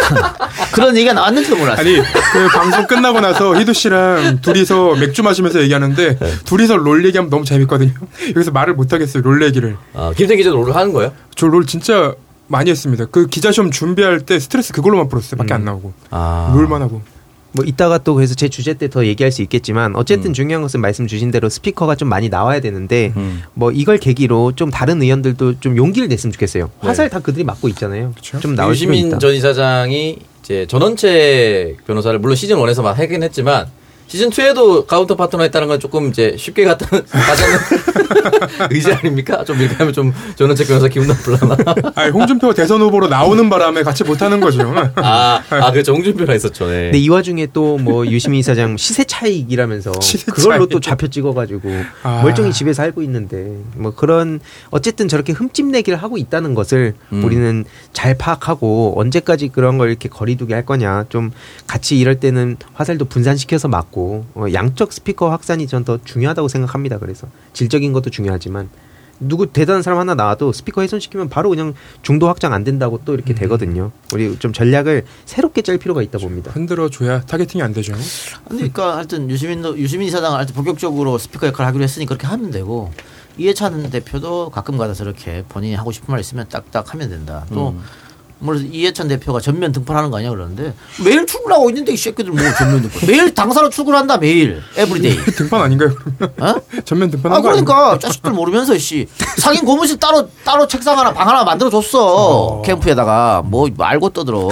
[0.72, 1.80] 그런 얘기가 나왔는지도 몰랐어요.
[1.86, 1.96] 아니
[2.32, 7.92] 그 방송 끝나고 나서 희두 씨랑 둘이서 맥주 마시면서 얘기하는데 둘이서 롤 얘기하면 너무 재밌거든요.
[8.34, 9.22] 여기서 말을 못 하겠어요.
[9.22, 9.76] 롤 얘기를.
[9.94, 11.12] 아, 김태 기자 롤을 하는 거예요?
[11.34, 12.14] 저 롤 진짜
[12.46, 13.06] 많이 했습니다.
[13.10, 15.36] 그 기자 시험 준비할 때 스트레스 그걸로만 풀었어요.
[15.38, 15.92] 밖에 안 나오고.
[16.10, 16.52] 아.
[16.54, 17.02] 롤만 하고.
[17.52, 20.34] 뭐 이따가 또 그래서 제 주제 때 더 얘기할 수 있겠지만 어쨌든 음.
[20.34, 23.42] 중요한 것은 말씀 주신 대로 스피커가 좀 많이 나와야 되는데 음.
[23.54, 26.64] 뭐 이걸 계기로 좀 다른 의원들도 좀 용기를 냈으면 좋겠어요.
[26.64, 26.86] 네.
[26.86, 28.12] 화살 다 그들이 맞고 있잖아요.
[28.16, 28.38] 그쵸.
[28.40, 29.18] 좀 나올 유시민 있다.
[29.18, 33.66] 전 이사장이 이제 전원책 변호사를 물론 시즌 1에서만 하긴 했지만
[34.08, 37.58] 시즌 2에도 카운터 파트너 했다는 건 조금 이제 쉽게 갔다는 가자는
[38.70, 39.44] 의지 아닙니까?
[39.44, 41.56] 좀 이렇게 하면 좀 전원책 변호사 기분 나쁠라나?
[41.94, 44.74] 아니, 홍준표가 대선 후보로 나오는 바람에 같이 못 하는 거죠.
[44.96, 45.92] 아, 아 그렇죠.
[45.94, 46.66] 홍준표가 있었죠.
[46.66, 46.84] 네.
[46.84, 50.68] 근데 이 와중에 또 뭐 유시민 이사장 시세 차익이라면서 시세 그걸로 차익.
[50.70, 51.70] 또 좌표 찍어가지고
[52.02, 52.22] 아.
[52.22, 54.40] 멀쩡히 집에 살고 있는데 뭐 그런
[54.70, 57.24] 어쨌든 저렇게 흠집내기를 하고 있다는 것을 음.
[57.24, 61.30] 우리는 잘 파악하고 언제까지 그런 걸 이렇게 거리두기 할 거냐 좀
[61.66, 63.97] 같이 이럴 때는 화살도 분산시켜서 맞고
[64.34, 66.98] 어, 양적 스피커 확산이 전 더 중요하다고 생각합니다.
[66.98, 68.68] 그래서 질적인 것도 중요하지만
[69.20, 73.34] 누구 대단한 사람 하나 나와도 스피커 훼손시키면 바로 그냥 중도 확장 안 된다고 또 이렇게
[73.34, 73.90] 되거든요.
[74.12, 76.50] 우리 좀 전략을 새롭게 짤 필요가 있다 봅니다.
[76.52, 77.94] 흔들어 줘야 targeting이 안 되죠.
[78.48, 82.92] 그러니까 하여튼 유시민 유시민 이사장을 하여튼 본격적으로 스피커 역할을 하기로 했으니 그렇게 하면 되고
[83.38, 87.44] 이해찬 대표도 가끔가다 저렇게 본인이 하고 싶은 말 있으면 딱딱 하면 된다.
[87.52, 87.80] 또 음.
[88.40, 90.72] 물론 이해찬 대표가 전면 등판하는 거 아니야 그러는데
[91.04, 93.08] 매일 출근하고 있는데 이 새끼들 뭐 전면 등판.
[93.08, 94.62] 매일 당사로 출근한다 매일.
[94.76, 95.90] everyday 등판 아닌가요?
[96.40, 96.54] 어?
[96.84, 99.06] 전면 등판 아 그러니까 자식들 모르면서 씨.
[99.38, 102.62] 상임고문실 따로 따로 책상 하나 방 하나 만들어 줬어.
[102.64, 103.42] 캠프에다가.
[103.44, 104.48] 뭐 알고 떠들어.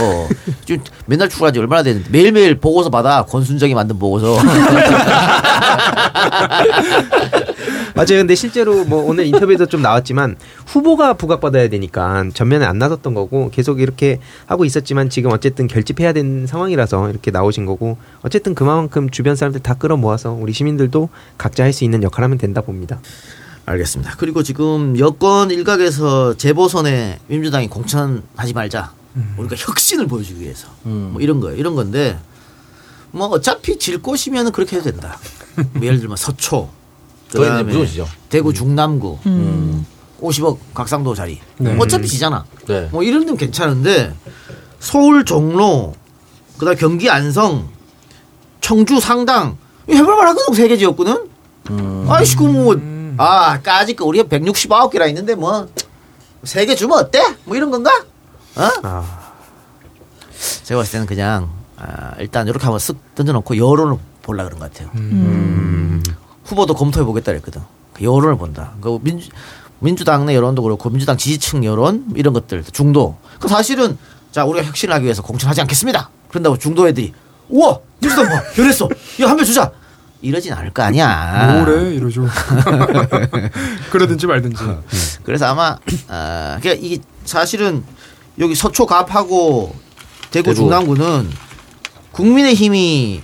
[0.64, 3.24] 지금 맨날 출근한 지 얼마나 됐는데 매일매일 보고서 받아.
[3.24, 4.36] 권순정이 만든 보고서
[7.96, 8.18] 맞아요.
[8.20, 10.36] 근데 실제로 뭐 오늘 인터뷰에도 좀 나왔지만
[10.66, 16.46] 후보가 부각받아야 되니까 전면에 안 나섰던 거고 계속 이렇게 하고 있었지만 지금 어쨌든 결집해야 되는
[16.46, 21.84] 상황이라서 이렇게 나오신 거고 어쨌든 그만큼 주변 사람들 다 끌어모아서 우리 시민들도 각자 할 수
[21.84, 23.00] 있는 역할 하면 된다 봅니다.
[23.66, 24.14] 알겠습니다.
[24.18, 28.92] 그리고 지금 여권 일각에서 재보선에 민주당이 공천하지 말자.
[29.38, 31.56] 우리가 혁신을 보여주기 위해서 뭐 이런 거예요.
[31.56, 32.18] 이런 건데
[33.10, 35.18] 뭐 어차피 질 곳이면 그렇게 해도 된다.
[35.72, 36.70] 뭐 예를 들면 서초,
[37.40, 38.06] 그다음에 무조건이죠.
[38.28, 39.86] 대구 중남구, 음.
[40.20, 41.38] 50억 각상도 자리.
[41.58, 41.76] 네.
[41.78, 42.44] 어차피 지잖아.
[42.66, 42.88] 네.
[42.92, 44.14] 뭐 이런 데는 괜찮은데
[44.80, 45.94] 서울 종로,
[46.58, 47.68] 그다음 경기 안성,
[48.60, 49.56] 청주 상당
[49.88, 51.28] 이 해볼만 하거든 세개 지역구는.
[52.08, 55.66] 아이씨 그뭐아 까짓 거 우리가 169개라 있는데 뭐
[56.44, 57.20] 세 개 주면 어때?
[57.44, 57.90] 뭐 이런 건가?
[58.54, 58.68] 어?
[60.62, 64.90] 제가 봤을 때는 그냥 아, 일단 이렇게 한번 쓱 던져놓고 여론을 보려 그런 것 같아요.
[66.46, 67.60] 후보도 검토해 보겠다 그랬거든.
[67.92, 68.72] 그 여론을 본다.
[68.80, 69.28] 그 민주
[69.78, 73.16] 민주당 내 여론도 그렇고 민주당 지지층 여론 이런 것들 중도.
[73.40, 73.98] 그 사실은
[74.32, 76.08] 자 우리가 혁신을 하기 위해서 공천하지 않겠습니다.
[76.28, 77.12] 그런다고 중도 애들이
[77.48, 78.88] 우와 민주당 봐 변했어.
[79.20, 79.70] 야한표 주자.
[80.22, 81.52] 이러진 않을 거 아니야.
[81.64, 82.26] 뭐래 이러죠.
[83.90, 84.62] 그러든지 말든지.
[85.24, 85.76] 그래서 아마
[86.08, 87.84] 아 그러니까 이게 사실은
[88.38, 89.74] 여기 서초 갑하고
[90.30, 90.54] 대구, 대구.
[90.54, 91.30] 중남구는
[92.12, 93.20] 국민의 힘이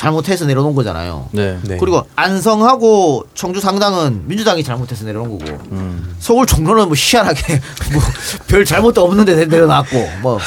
[0.00, 1.28] 잘못해서 내려놓은 거잖아요.
[1.32, 1.58] 네.
[1.78, 6.16] 그리고 안성하고 청주 상당은 민주당이 잘못해서 내려놓은 거고 음.
[6.18, 7.60] 서울 종로는 뭐 희한하게
[7.92, 8.02] 뭐
[8.48, 10.38] 별 잘못도 없는데 내려놨고 뭐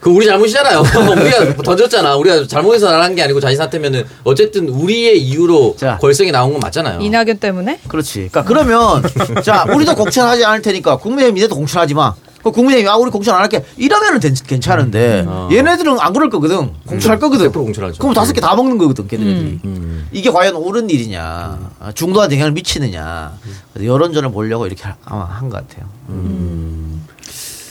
[0.00, 0.84] 그 우리 잘못이잖아요.
[1.20, 2.14] 우리가 던졌잖아.
[2.16, 7.00] 우리가 잘못해서 나간 게 아니고 자진 사퇴면은 어쨌든 우리의 이유로 걸성이 나온 건 맞잖아요.
[7.00, 7.80] 이낙연 때문에?
[7.88, 8.28] 그렇지.
[8.30, 9.02] 그러니까 그러면
[9.42, 12.14] 자 우리도 공천하지 않을 테니까 국민의힘 니네도 공천하지 마.
[12.46, 16.70] 그 국민의힘 아 우리 공천 안 할게 이러면은 된- 괜찮은데 얘네들은 안 그럴 거거든.
[16.86, 17.50] 공천할 거거든.
[17.50, 17.98] 100% 공천하죠.
[17.98, 19.60] 그럼 다섯 개 다 먹는 거거든 걔네들이.
[19.64, 20.06] 음.
[20.12, 23.32] 이게 과연 옳은 일이냐, 아, 중도한테 영향을 미치느냐,
[23.72, 25.86] 그래서 여론전을 보려고 이렇게 하- 아마 한 것 같아요.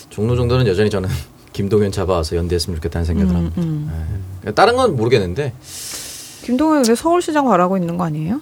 [0.10, 1.10] 종로 정도는 여전히 저는
[1.54, 3.62] 김동연 잡아와서 연대했으면 좋겠다는 생각을 음, 합니다.
[3.62, 4.10] 음.
[4.44, 4.52] 네.
[4.52, 5.54] 다른 건 모르겠는데
[6.44, 8.42] 김동현 근데 서울시장 바라고 있는 거 아니에요?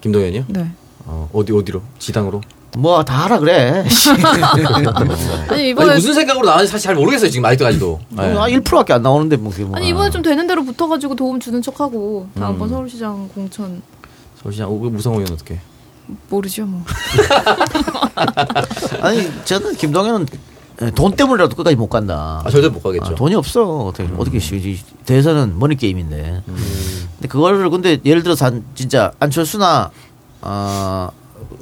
[0.00, 0.44] 김동연이요?
[0.48, 0.70] 네.
[1.04, 1.82] 어, 어디 어디로?
[1.98, 2.40] 지당으로?
[2.78, 3.84] 뭐 다 하라 그래.
[5.48, 8.00] 아니, 이번에- 무슨 생각으로 나왔는지 사실 잘 모르겠어요 지금 아직까지도.
[8.10, 8.22] 네.
[8.36, 9.76] 아 1%밖에 안 나오는데 뭐 그게 뭐.
[9.76, 12.72] 아니 이번에 좀 되는 대로 붙어가지고 도움 주는 척하고 다음번 음.
[12.72, 13.82] 서울시장 공천
[14.42, 15.58] 서울시장 오, 무성호 의원 어떻게?
[16.30, 16.82] 모르죠 뭐.
[19.02, 20.26] 아니 저는 김동현은
[20.94, 22.42] 돈 때문이라도 끝까지 못 간다.
[22.44, 23.12] 아, 절대 못 가겠죠.
[23.12, 23.62] 아, 돈이 없어.
[23.86, 26.42] 어떻게 어떻게 시 대선은 머니 게임인데.
[26.46, 29.90] 근데 그거를 근데 예를 들어서 한 진짜 안철수나
[30.40, 31.10] 아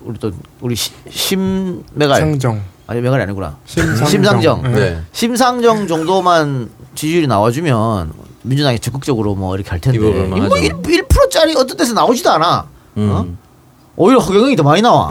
[0.05, 0.31] 우리 또
[0.61, 2.61] 우리 시- 심메갈 상정.
[2.87, 3.57] 아니 메갈이 아니구나.
[3.67, 4.07] 심상정.
[4.09, 4.73] 심상정.
[4.75, 5.01] 네.
[5.13, 8.13] 심상정 정도만 지지율이 나와주면
[8.43, 10.57] 민주당이 적극적으로 뭐 이렇게 할 텐데 뭐 하죠?
[10.57, 12.67] 1, 1%짜리 어떤 데서 나오지도 않아.
[12.97, 13.11] 음.
[13.13, 13.27] 어?
[13.97, 15.11] 오히려 허경영이 더 많이 나와.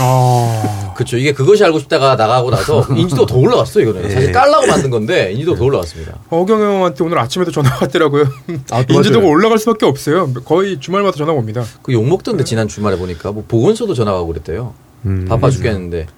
[0.00, 0.87] 아.
[0.98, 1.16] 그렇죠.
[1.16, 4.02] 이게 그것이 알고 싶다가 나가고 나서 인지도 더 올라갔어 이거는.
[4.02, 4.08] 네.
[4.10, 6.18] 사실 깔라고 만든 건데 인지도 더 올라갔습니다.
[6.28, 8.24] 어경영한테 오늘 아침에도 전화가 왔더라고요.
[8.72, 9.32] 아, 또 인지도가 맞아요.
[9.32, 10.32] 올라갈 수밖에 없어요.
[10.44, 11.64] 거의 주말마다 전화가 옵니다.
[11.82, 14.74] 그 욕 먹던데 지난 주말에 보니까 뭐 보건소도 전화가 오고 그랬대요.
[15.06, 15.26] 음.
[15.28, 16.08] 바빠 죽겠는데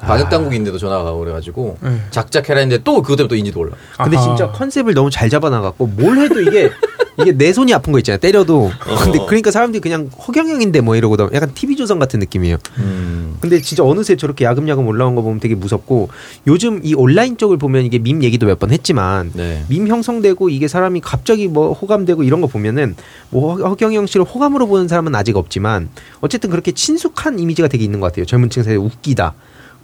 [0.00, 2.00] 방역 당국인데도 전화가 오고 그래가지고 네.
[2.10, 3.72] 작작해라 했는데 또 그때부터 인지도 올라.
[4.02, 4.26] 근데 아하.
[4.26, 6.70] 진짜 컨셉을 너무 잘 잡아나갔고 뭘 해도 이게
[7.18, 8.18] 이게 내 손이 아픈 거 있잖아요.
[8.18, 8.64] 때려도.
[8.66, 8.96] 어.
[9.02, 12.58] 근데 그러니까 사람들이 그냥 허경영인데 뭐 이러고 약간 TV 조선 같은 느낌이에요.
[12.76, 13.38] 음.
[13.40, 16.10] 근데 진짜 어느새 저렇게 야금야금 올라온 거 보면 되게 무섭고
[16.46, 19.64] 요즘 이 온라인 쪽을 보면 이게 밈 얘기도 몇 번 했지만 네.
[19.68, 22.96] 밈 형성되고 이게 사람이 갑자기 뭐 호감되고 이런 거 보면은
[23.30, 25.88] 뭐 허- 허경영 씨를 호감으로 보는 사람은 아직 없지만
[26.20, 28.26] 어쨌든 그렇게 친숙한 이미지가 되게 있는 것 같아요.
[28.26, 29.34] 젊은 층 사이에 웃기다.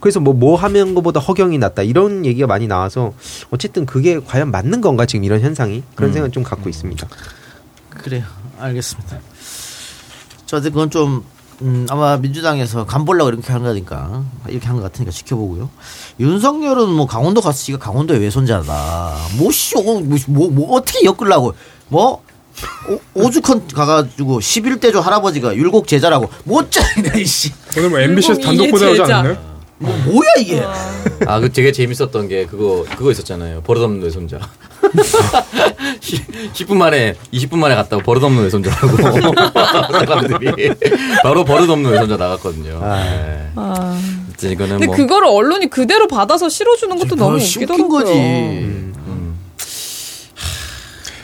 [0.03, 3.13] 그래서 뭐뭐 하는 것보다 허경이 낫다 이런 얘기가 많이 나와서
[3.51, 6.13] 어쨌든 그게 과연 맞는 건가 지금 이런 현상이 그런 음.
[6.13, 7.07] 생각 좀 갖고 있습니다.
[7.89, 8.25] 그래요.
[8.59, 9.17] 알겠습니다.
[10.45, 11.23] 저도 그건 좀
[11.61, 15.69] 음, 아마 민주당에서 간 보려고 이렇게 하는 거니까 이렇게 한 것 같으니까 지켜보고요.
[16.19, 19.15] 윤석열은 뭐 강원도 가서 지가 강원도의 외손자다.
[19.37, 21.53] 뭐씨 어, 뭐, 뭐, 뭐 어떻게 엮으려고
[21.87, 22.21] 뭐
[23.13, 27.53] 오, 죽헌 가가지고 11대조 할아버지가 율곡 제자라고 뭐 어쩌냐 이씨.
[27.77, 29.17] 오늘 뭐 MBC에서 단독 보도하지 제자.
[29.19, 29.52] 않았나요?
[29.77, 30.61] 뭐 뭐야 이게.
[31.27, 33.61] 아, 그 되게 재밌었던 게 그거 그거 있었잖아요.
[33.61, 34.39] 버릇없는 외손자.
[36.53, 38.97] 10분 만에 20분 만에 갔다고 버릇없는 외손자라고
[40.05, 40.73] 사람들이
[41.23, 42.79] 바로 버릇없는 외손자 나갔거든요.
[42.79, 43.49] 네.
[43.55, 43.99] 아.
[44.41, 47.87] 이거는 근데 뭐 그거를 언론이 그대로 받아서 실어주는 것도 너무 웃기더라고요.
[47.87, 48.11] 거지.
[48.13, 48.92] 음.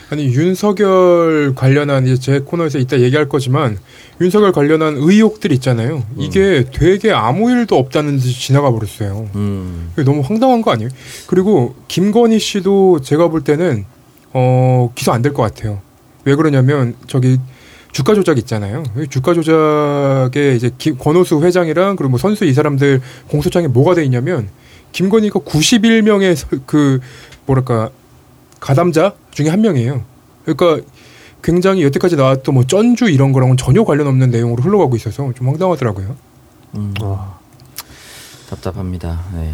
[0.10, 3.78] 아니 윤석열 관련한 이제 제 코너에서 이따 얘기할 거지만
[4.20, 6.04] 윤석열 관련한 의혹들 있잖아요.
[6.18, 9.30] 이게 되게 아무 일도 없다는 듯이 지나가 버렸어요.
[9.36, 9.92] 음.
[9.98, 10.90] 너무 황당한 거 아니에요?
[11.28, 13.86] 그리고 김건희 씨도 제가 볼 때는
[14.34, 15.82] 어 기소 안 될 것 같아요.
[16.26, 17.38] 왜 그러냐면 저기
[17.92, 18.84] 주가 조작 있잖아요.
[18.98, 24.04] 이 주가 조작에 이제 김, 권오수 회장이랑 그리고 뭐 선수 이 사람들 공소장에 뭐가 돼
[24.06, 24.50] 있냐면
[24.92, 26.36] 김건희가 91명의
[26.66, 27.00] 그
[27.46, 27.90] 뭐랄까
[28.60, 30.04] 가담자 중에 한 명이에요.
[30.46, 30.86] 그러니까
[31.42, 36.16] 굉장히 여태까지 나왔던 뭐 쩐주 이런 거랑은 전혀 관련 없는 내용으로 흘러가고 있어서 좀 황당하더라고요.
[36.76, 36.94] 음.
[38.50, 39.22] 답답합니다.
[39.34, 39.54] 네.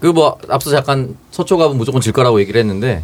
[0.00, 3.02] 그뭐 앞서 잠깐 서초갑은 무조건 질 거라고 얘기를 했는데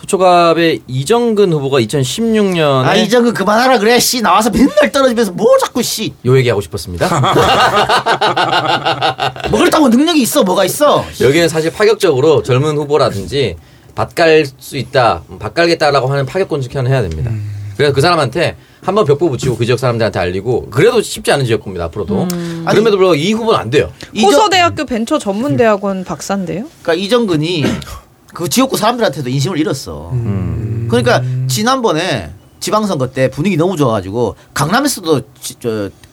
[0.00, 6.14] 서초갑의 이정근 후보가 2016년에 아 이정은 그만하라 그래 씨 나와서 맨날 떨어지면서 뭐 자꾸 씨.
[6.26, 7.08] 요 얘기 하고 싶었습니다.
[9.50, 11.04] 뭐 그렇다고 능력이 있어 뭐가 있어.
[11.20, 13.56] 여기는 사실 파격적으로 젊은 후보라든지
[13.94, 17.30] 밭갈 수 있다, 밭갈겠다라고 하는 파격 공직현을 해야 됩니다.
[17.76, 22.28] 그래서 그 사람한테 한번 벽보 붙이고 그 지역 사람들한테 알리고 그래도 쉽지 않은 지역구입니다 앞으로도.
[22.28, 23.90] 그럼에도 불구하고 이 후보는 안 돼요.
[24.16, 26.66] 호서대학교 벤처 전문대학원 박사인데요.
[26.82, 27.64] 그러니까 이정근이
[28.34, 30.10] 그 지역구 사람들한테도 인심을 잃었어.
[30.12, 30.86] 음.
[30.90, 32.30] 그러니까 지난번에
[32.60, 35.22] 지방선거 때 분위기 너무 좋아가지고 강남에서도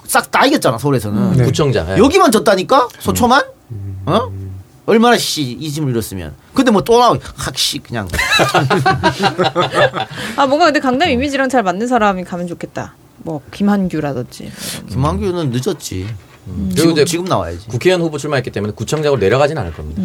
[0.05, 1.37] 싹 다 이겼잖아 서울에서는.
[1.37, 1.43] 네.
[1.43, 1.89] 구청장.
[1.89, 1.97] 예.
[1.97, 3.43] 여기만 졌다니까 소초만
[4.05, 4.31] 어
[4.85, 6.33] 얼마나 씨 이심을 잃었으면.
[6.53, 8.07] 근데 뭐 또 나오 학씨 그냥
[10.35, 12.93] 아 뭔가 근데 강남 이미지랑 잘 맞는 사람이 가면 좋겠다.
[13.17, 14.51] 뭐 김한규라든지.
[14.89, 16.07] 김한규는 늦었지.
[16.45, 17.67] 그리고 지금, 이제 지금 나와야지.
[17.67, 20.01] 국회의원 후보 출마했기 때문에 구청장으로 내려가진 않을 겁니다.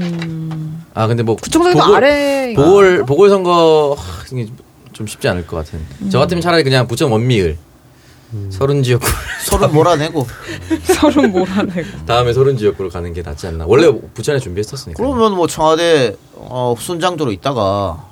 [0.95, 2.53] 아 근데 뭐 구청장도 보궐- 아래.
[2.55, 4.51] 보궐 보궐 선거 하, 이게
[4.93, 5.81] 좀 쉽지 않을 것 같은.
[6.11, 7.57] 저 같으면 차라리 그냥 부천 원미을
[8.51, 9.07] 서른 지역구
[9.45, 10.27] 서로 몰아내고.
[10.83, 11.83] 서른 몰아내고.
[12.07, 13.67] 다음에 서른 지역구로 가는 게 낫지 않나.
[13.67, 15.03] 원래 부천에 준비했었으니까.
[15.03, 18.09] 그러면 뭐 청와대 어, 순장도로 있다가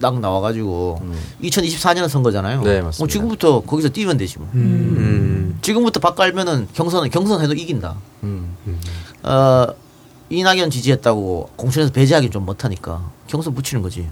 [0.00, 1.00] 딱 나와가지고
[1.42, 2.62] 2024년 선거잖아요.
[2.62, 2.98] 네, 맞습니다.
[2.98, 4.48] 뭐 지금부터 거기서 뛰면 되지 뭐.
[4.54, 5.58] 음.
[5.62, 7.96] 지금부터 박 깔면은 경선 경선해도 이긴다.
[8.24, 8.56] 음.
[9.22, 9.66] 어
[10.30, 14.08] 이낙연 지지했다고 공천에서 배제하기 좀 못하니까 경선 붙이는 거지.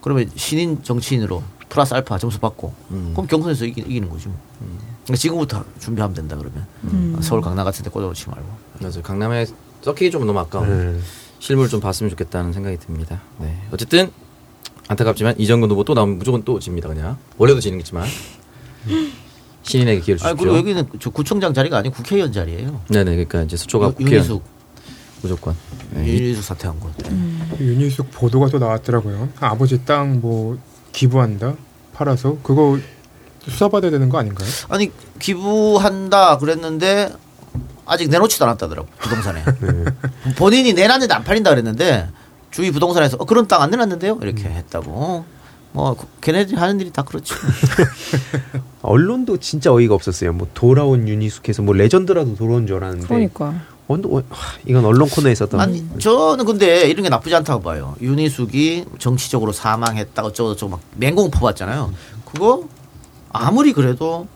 [0.00, 3.10] 그러면 신인 정치인으로 플러스 알파 점수 받고 음.
[3.14, 4.36] 그럼 경선에서 이기, 이기는 거지 뭐.
[5.04, 7.16] 그러니까 지금부터 준비하면 된다 그러면 음.
[7.20, 8.46] 서울 강남 같은 데 꽂아놓지 말고.
[8.80, 9.02] 맞아요.
[9.02, 9.46] 강남에
[9.82, 10.66] 썩히기 좀 너무 아까워.
[10.66, 10.98] 네.
[11.40, 13.20] 실물 좀 봤으면 좋겠다는 생각이 듭니다.
[13.38, 13.56] 네.
[13.70, 14.10] 어쨌든
[14.88, 16.88] 안타깝지만 이정근 후보 또 나오면 무조건 또 집니다.
[16.88, 18.06] 그냥 원래도 지는 겠지만
[19.62, 20.36] 신인에게 기회를 주십시오.
[20.36, 22.80] 그리고 여기는 저 구청장 자리가 아니고 국회의원 자리예요.
[22.88, 23.10] 네네.
[23.12, 24.42] 그러니까 이제 수초가 유- 국회의원 윤희숙
[25.22, 25.54] 무조건.
[25.90, 26.06] 네.
[26.06, 26.90] 윤희숙 사퇴한 거.
[27.60, 29.28] 윤희숙 보도가 또 나왔더라고요.
[29.40, 30.58] 아버지 땅뭐
[30.98, 31.54] 기부한다
[31.94, 32.76] 팔아서 그거
[33.46, 34.48] 수사받아야 되는 거 아닌가요?
[34.68, 34.90] 아니
[35.20, 37.12] 기부한다 그랬는데
[37.86, 39.42] 아직 내놓지도 않았다더라고 부동산에.
[40.36, 42.08] 본인이 내놨는데 안 팔린다 그랬는데
[42.50, 44.90] 주위 부동산에서 어, 그런 땅 안 내놨는데요 이렇게 했다고.
[44.92, 45.24] 어,
[45.72, 47.32] 뭐 그- 걔네들이 하는 일이 다 그렇지.
[48.82, 50.32] 언론도 진짜 어이가 없었어요.
[50.32, 53.06] 뭐 돌아온 유니숙해서 뭐 레전드라도 돌아온 줄 알았는데.
[53.06, 53.54] 그러니까.
[53.88, 55.58] 언, 어, 하, 이건 언론 코너에 있었던.
[55.58, 57.96] 아니 저는 근데 이런 게 나쁘지 않다고 봐요.
[58.02, 61.92] 윤희숙이 정치적으로 사망했다 어쩌고 저쩌고 막 맹공 퍼봤잖아요.
[62.26, 62.64] 그거
[63.30, 64.26] 아무리 그래도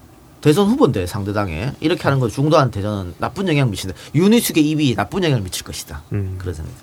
[0.40, 3.94] 대선 후보인데 상대당에 이렇게 하는 거 중도한 대전은 나쁜 영향 미친다.
[4.14, 6.02] 윤희숙의 입이 나쁜 영향을 미칠 것이다.
[6.12, 6.36] 음.
[6.38, 6.76] 그런 듭니다.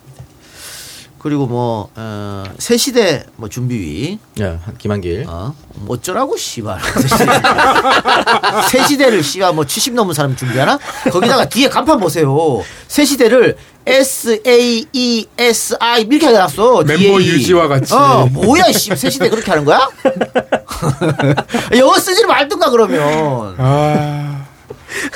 [1.22, 5.26] 그리고 뭐 어, 새시대 뭐 준비위 야, 김한길.
[5.28, 6.78] 어, 뭐 어쩌라고 씨발
[8.70, 10.78] 새시대를 씨발 뭐 70 넘은 사람 준비하나?
[11.12, 12.34] 거기다가 뒤에 간판 보세요.
[12.88, 13.56] 새시대를
[13.86, 16.84] S A E S I 이렇게 해놨어.
[16.84, 17.28] 멤버 뒤에 이.
[17.32, 17.92] 유지와 같이.
[17.94, 19.88] 어 뭐야 씨 새 시대 그렇게 하는 거야?
[21.76, 23.54] 영어 쓰지 말든가 그러면.
[23.58, 24.46] 아.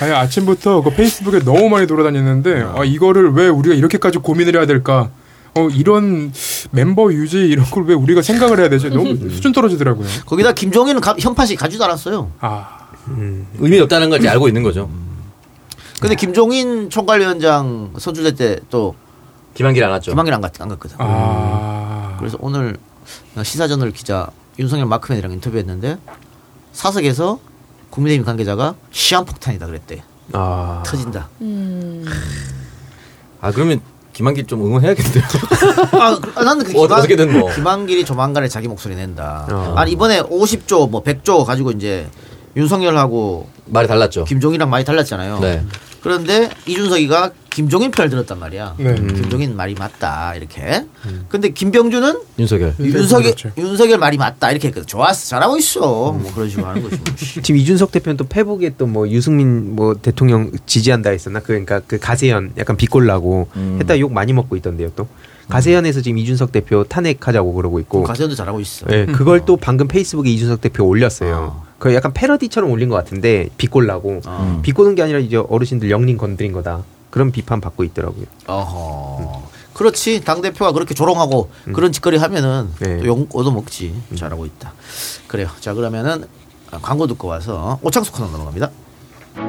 [0.00, 5.10] 아니 아침부터 그 페이스북에 너무 많이 돌아다니는데 아 이거를 왜 우리가 이렇게까지 고민을 해야 될까?
[5.56, 6.32] 어 이런
[6.72, 8.88] 멤버 유지 이런 걸 왜 우리가 생각을 해야 되지?
[8.90, 10.06] 너무 수준 떨어지더라고요.
[10.26, 12.30] 거기다 김종인은 가- 현판식 가지도 않았어요.
[12.40, 12.88] 아
[13.58, 14.90] 의미 없다는 걸 이제 알고 있는 거죠.
[16.00, 18.94] 근데 김종인 총괄위원장 선출될 때또
[19.54, 20.10] 김한길 안 왔죠.
[20.10, 20.96] 김한길 안, 갔, 안 갔거든.
[20.98, 22.16] 아.
[22.18, 22.76] 그래서 오늘
[23.42, 24.28] 시사저널 기자
[24.58, 25.98] 윤석열 마크맨이랑 인터뷰했는데
[26.72, 27.38] 사석에서
[27.90, 30.02] 국민의힘 관계자가 시한폭탄이다 그랬대.
[30.32, 30.82] 아.
[30.86, 31.28] 터진다.
[33.40, 33.80] 아 그러면
[34.14, 35.24] 김한길 좀 응원해야겠네요.
[36.00, 37.52] 아, 나는 그 어, 어떻게든 뭐.
[37.52, 39.48] 김한길이 조만간에 자기 목소리 낸다.
[39.50, 39.74] 어.
[39.76, 42.08] 아니 이번에 50조 뭐 100조 가지고 이제
[42.56, 44.24] 윤석열하고 말이 달랐죠.
[44.24, 45.40] 김종인이랑 많이 달랐잖아요.
[45.40, 45.62] 네.
[46.04, 48.74] 그런데 이준석이가 김종인 편을 들었단 말이야.
[48.78, 48.90] 네.
[48.90, 49.06] 음.
[49.06, 50.84] 김종인 말이 맞다 이렇게.
[51.30, 52.74] 근데 김병준은 윤석열.
[52.78, 53.50] 윤석열 그렇죠.
[53.56, 54.86] 윤석열 말이 맞다 이렇게 했거든.
[54.86, 55.80] 좋았어 잘하고 있어.
[56.12, 56.96] 뭐 그런 식으로 하는 거지.
[56.96, 57.04] 뭐.
[57.42, 61.40] 지금 이준석 대표는 또 페북에 또 뭐 유승민 뭐 대통령 지지한다 했었나?
[61.40, 63.78] 그 그러니까 그 가세현 약간 비꼴라고 음.
[63.80, 65.08] 했다 욕 많이 먹고 있던데요 또.
[65.48, 68.02] 가세현에서 지금 이준석 대표 탄핵하자고 그러고 있고.
[68.04, 68.86] 가세현도 잘하고 있어.
[68.92, 71.62] 예, 그걸 또 방금 페이스북에 이준석 대표 올렸어요.
[71.78, 74.22] 그 약간 패러디처럼 올린 것 같은데 비꼴라고.
[74.26, 74.60] 어.
[74.62, 76.82] 비꼬는 게 아니라 이제 어르신들 영린 건드린 거다.
[77.10, 78.24] 그런 비판 받고 있더라고요.
[78.46, 79.42] 어허.
[79.74, 80.22] 그렇지.
[80.24, 83.94] 당 대표가 그렇게 조롱하고 그런 짓거리 하면은 또욕 얻어먹지.
[84.16, 84.72] 잘하고 있다.
[85.26, 85.48] 그래요.
[85.60, 86.24] 자 그러면은
[86.82, 88.70] 광고 듣고 와서 오창수 코너 넘어갑니다.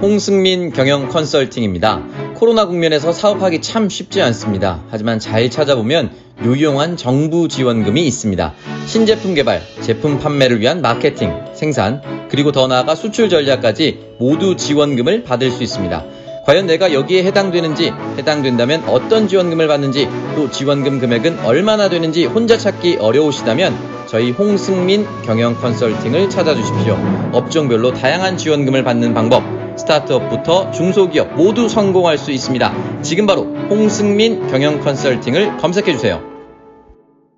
[0.01, 2.01] 홍승민 경영 컨설팅입니다.
[2.35, 4.81] 코로나 국면에서 사업하기 참 쉽지 않습니다.
[4.89, 6.11] 하지만 잘 찾아보면
[6.43, 8.53] 유용한 정부 지원금이 있습니다.
[8.87, 15.51] 신제품 개발, 제품 판매를 위한 마케팅, 생산, 그리고 더 나아가 수출 전략까지 모두 지원금을 받을
[15.51, 16.03] 수 있습니다.
[16.45, 22.97] 과연 내가 여기에 해당되는지, 해당된다면 어떤 지원금을 받는지, 또 지원금 금액은 얼마나 되는지 혼자 찾기
[22.97, 26.97] 어려우시다면 저희 홍승민 경영 컨설팅을 찾아주십시오.
[27.31, 29.43] 업종별로 다양한 지원금을 받는 방법,
[29.77, 33.01] 스타트업부터 중소기업 모두 성공할 수 있습니다.
[33.01, 36.21] 지금 바로 홍승민 경영 컨설팅을 검색해 주세요.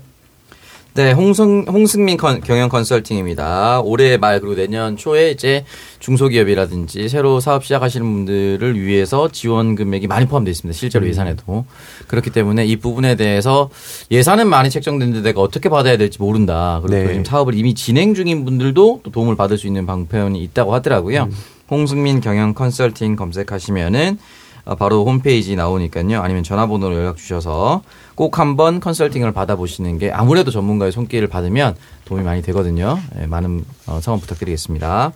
[0.95, 3.81] 네, 홍승, 홍승민 컨- 경영 컨설팅입니다.
[3.81, 5.65] 올해 말 그리고 내년 초에 이제
[5.99, 10.79] 중소기업이라든지 새로 사업 시작하시는 분들을 위해서 지원 금액이 많이 포함되어 있습니다.
[10.79, 11.09] 실제로 음.
[11.09, 11.65] 예산에도.
[12.07, 13.71] 그렇기 때문에 이 부분에 대해서
[14.13, 16.81] 예산은 많이 책정됐는데 내가 어떻게 받아야 될지 모른다.
[16.87, 17.09] 그리고 네.
[17.09, 21.29] 지금 사업을 이미 진행 중인 분들도 또 도움을 받을 수 있는 방편이 있다고 하더라고요.
[21.73, 24.44] 홍승민 경영 컨설팅 검색하시면은 어,
[24.79, 26.21] 바로 홈페이지 나오니까요.
[26.23, 27.83] 아니면 전화번호로 연락 주셔서
[28.15, 32.99] 꼭 한번 컨설팅을 받아보시는 게 아무래도 전문가의 손길을 받으면 도움이 많이 되거든요.
[33.21, 35.13] 예, 많은 어, 성원 부탁드리겠습니다.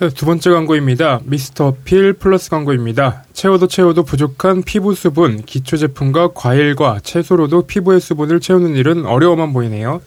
[0.00, 1.20] 네, 두 번째 광고입니다.
[1.24, 3.24] 미스터 필 플러스 광고입니다.
[3.32, 10.00] 채워도 채워도 부족한 피부 수분, 기초 제품과 과일과 채소로도 피부의 수분을 채우는 일은 어려워만 보이네요.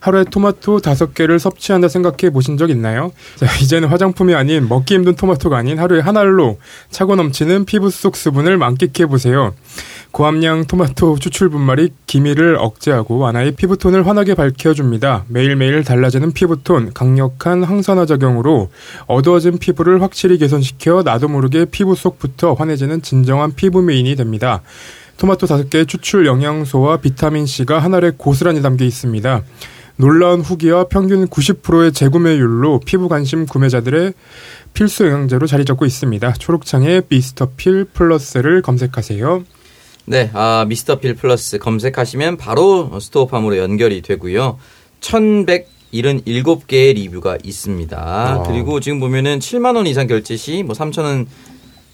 [0.00, 3.12] 하루에 토마토 다섯 개를 섭취한다 생각해 보신 적 있나요?
[3.36, 6.58] 자, 이제는 화장품이 아닌 먹기 힘든 토마토가 아닌 하루에 한 알로
[6.90, 9.54] 차고 넘치는 피부 속 수분을 만끽해 보세요.
[10.12, 15.24] 고함량 토마토 추출 분말이 기미를 억제하고 완화의 피부톤을 환하게 밝혀줍니다.
[15.28, 18.70] 매일매일 달라지는 피부톤, 강력한 항산화 작용으로
[19.06, 24.62] 어두워진 피부를 확실히 개선시켜 나도 모르게 피부 속부터 환해지는 진정한 피부 미인이 됩니다.
[25.16, 29.42] 토마토 5개의 추출 영양소와 비타민C가 한 알에 고스란히 담겨 있습니다.
[29.96, 34.14] 놀라운 후기와 평균 90%의 재구매율로 피부 관심 구매자들의
[34.72, 36.32] 필수 영양제로 자리 잡고 있습니다.
[36.32, 39.44] 초록창에 미스터 필 플러스를 검색하세요.
[40.10, 44.58] 네, 아, 미스터 필 플러스 검색하시면 바로 스토어팜으로 연결이 되고요.
[45.00, 47.96] 77개의 리뷰가 있습니다.
[47.96, 48.42] 와.
[48.42, 51.28] 그리고 지금 보면은 7만 원 이상 결제 시 뭐 3천 원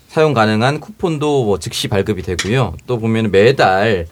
[0.09, 2.73] 사용 가능한 쿠폰도 뭐 즉시 발급이 되고요.
[2.87, 4.07] 또 보면 매달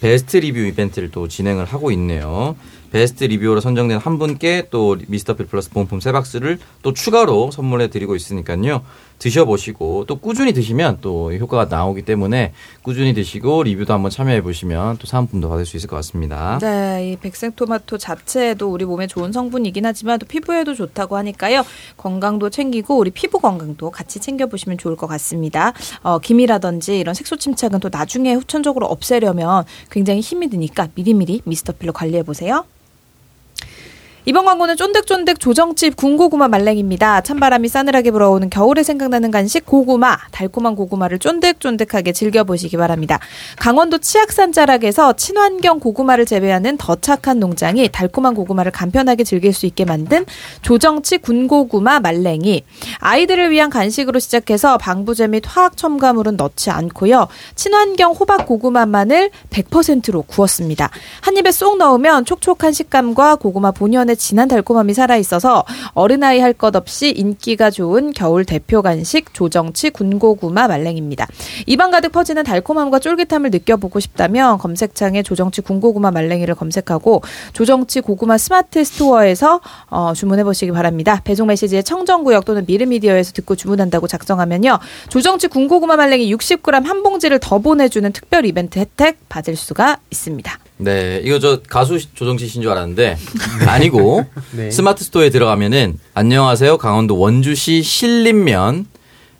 [0.00, 2.54] 베스트 리뷰 이벤트를 또 진행을 하고 있네요.
[2.92, 7.88] 베스트 리뷰어로 선정된 한 분께 또 미스터 필 플러스 본품 세 박스를 또 추가로 선물해
[7.88, 8.82] 드리고 있으니까요.
[9.18, 12.52] 드셔보시고 또 꾸준히 드시면 또 효과가 나오기 때문에
[12.82, 16.58] 꾸준히 드시고 리뷰도 한번 참여해 보시면 또 사은품도 받을 수 있을 것 같습니다.
[16.60, 21.64] 네, 이 백색 토마토 자체도 우리 몸에 좋은 성분이긴 하지만 또 피부에도 좋다고 하니까요.
[21.96, 25.72] 건강도 챙기고 우리 피부 건강도 같이 챙겨 보시면 좋을 것 같습니다.
[26.02, 31.92] 어, 김이라든지 이런 색소 침착은 또 나중에 후천적으로 없애려면 굉장히 힘이 드니까 미리미리 미스터 필로
[31.92, 32.64] 관리해 보세요.
[34.24, 37.22] 이번 광고는 쫀득쫀득 조정칩 군고구마 말랭입니다.
[37.22, 43.20] 찬바람이 싸늘하게 불어오는 겨울에 생각나는 간식 고구마, 달콤한 고구마를 쫀득쫀득하게 즐겨보시기 바랍니다.
[43.56, 49.84] 강원도 치악산 자락에서 친환경 고구마를 재배하는 더 착한 농장이 달콤한 고구마를 간편하게 즐길 수 있게
[49.84, 50.26] 만든
[50.62, 52.64] 조정치 군고구마 말랭이.
[52.98, 57.28] 아이들을 위한 간식으로 시작해서 방부제 및 화학 첨가물은 넣지 않고요.
[57.54, 60.90] 친환경 호박 고구마만을 100%로 구웠습니다.
[61.20, 66.74] 한 입에 쏙 넣으면 촉촉한 식감과 고구마 본연 의 진한 달콤함이 살아있어서 어린아이 할 것
[66.76, 71.26] 없이 인기가 좋은 겨울 대표 간식 조정치 군고구마 말랭입니다.
[71.66, 78.84] 입안 가득 퍼지는 달콤함과 쫄깃함을 느껴보고 싶다면 검색창에 조정치 군고구마 말랭이를 검색하고 조정치 고구마 스마트
[78.84, 81.20] 스토어에서 어, 주문해 보시기 바랍니다.
[81.24, 84.78] 배송 메시지에 청정구역 또는 미르미디어에서 듣고 주문한다고 작성하면요.
[85.08, 90.58] 조정치 군고구마 말랭이 60g 한 봉지를 더 보내주는 특별 이벤트 혜택 받을 수가 있습니다.
[90.80, 93.16] 네, 이거 저 가수 조정치 씨인 줄 알았는데
[93.66, 94.70] 아니고 네.
[94.70, 98.86] 스마트 스토어에 들어가면은 안녕하세요 강원도 원주시 신림면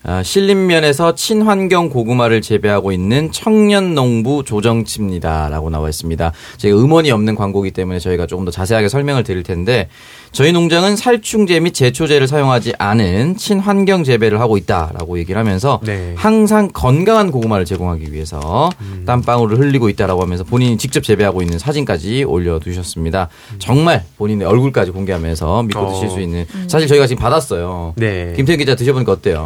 [0.04, 6.32] 아, 신림면에서 친환경 고구마를 재배하고 있는 청년농부 조정치입니다라고 나와 있습니다.
[6.56, 9.88] 저희가 음원이 없는 광고이기 때문에 저희가 조금 더 자세하게 설명을 드릴 텐데
[10.32, 16.14] 저희 농장은 살충제 및 제초제를 사용하지 않은 친환경 재배를 하고 있다라고 얘기를 하면서 네.
[16.16, 18.70] 항상 건강한 고구마를 제공하기 위해서
[19.06, 23.28] 땀방울을 흘리고 있다라고 하면서 본인이 직접 재배하고 있는 사진까지 올려두셨습니다.
[23.58, 25.92] 정말 본인의 얼굴까지 공개하면서 믿고 어.
[25.92, 27.94] 드실 수 있는 사실 저희가 지금 받았어요.
[27.96, 28.32] 네.
[28.36, 29.44] 김태현 기자 드셔보니까 어때요?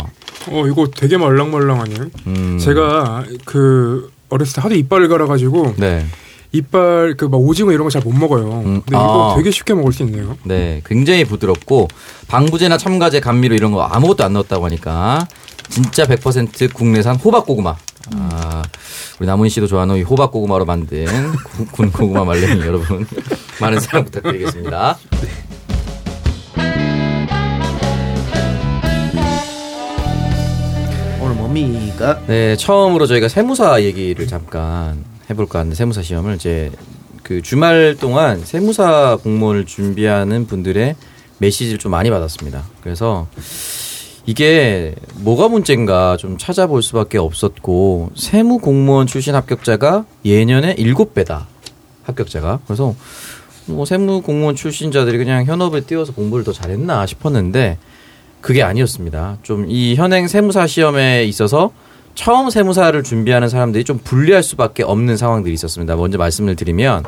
[0.49, 2.07] 어 이거 되게 말랑말랑하네요.
[2.27, 2.59] 음.
[2.61, 6.05] 제가 그 어렸을 때 하도 이빨을 갈아가지고 네.
[6.53, 8.63] 이빨 그 막 오징어 이런 거 잘 못 먹어요.
[8.63, 9.37] 근데 이거 아.
[9.37, 10.37] 되게 쉽게 먹을 수 있네요.
[10.45, 11.89] 네, 굉장히 부드럽고
[12.29, 15.27] 방부제나 첨가제, 감미료 이런 거 아무것도 안 넣었다고 하니까
[15.69, 17.77] 진짜 100% 국내산 호박 고구마.
[18.17, 18.63] 아,
[19.21, 21.07] 우리 남훈 씨도 좋아하는 이 호박 고구마로 만든
[21.45, 23.07] 구- 군 고구마 말랭이 여러분
[23.61, 24.99] 많은 사랑 부탁드리겠습니다.
[31.21, 32.21] 오늘 뭡니까?
[32.27, 36.71] 네, 처음으로 저희가 세무사 얘기를 잠깐 해볼까 하는데 세무사 시험을 이제
[37.23, 40.97] 그 주말 동안 세무사 공무원을 준비하는 분들의
[41.39, 42.65] 메시지를 좀 많이 받았습니다.
[42.83, 43.27] 그래서
[44.25, 51.47] 이게 뭐가 문제인가 좀 찾아볼 수밖에 없었고 세무 공무원 출신 합격자가 예년에 7배다.
[52.05, 52.61] 합격자가.
[52.67, 52.95] 그래서
[53.67, 57.79] 뭐 세무 공무원 출신자들이 그냥 현업에 뛰어서 공부를 더 잘했나 싶었는데
[58.41, 59.39] 그게 아니었습니다.
[59.43, 61.71] 좀 이 현행 세무사 시험에 있어서
[62.15, 65.97] 처음 세무사를 준비하는 사람들이 좀 불리할 수밖에 없는 상황들이 있었습니다.
[65.97, 67.05] 먼저 말씀을 드리면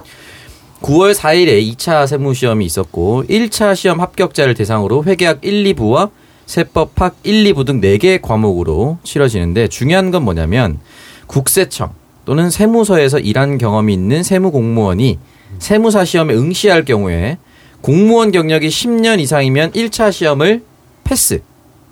[0.83, 6.11] 9월 4일에 2차 세무 시험이 있었고 1차 시험 합격자를 대상으로 회계학 1, 2부와
[6.47, 10.79] 세법학 1, 2부 등 4개 과목으로 치러지는데 중요한 건 뭐냐면
[11.27, 11.93] 국세청
[12.25, 15.19] 또는 세무서에서 일한 경험이 있는 세무 공무원이
[15.59, 17.39] 세무사 시험에 응시할 경우에
[17.81, 20.63] 공무원 경력이 10년 이상이면 1차 시험을
[21.05, 21.43] 패스.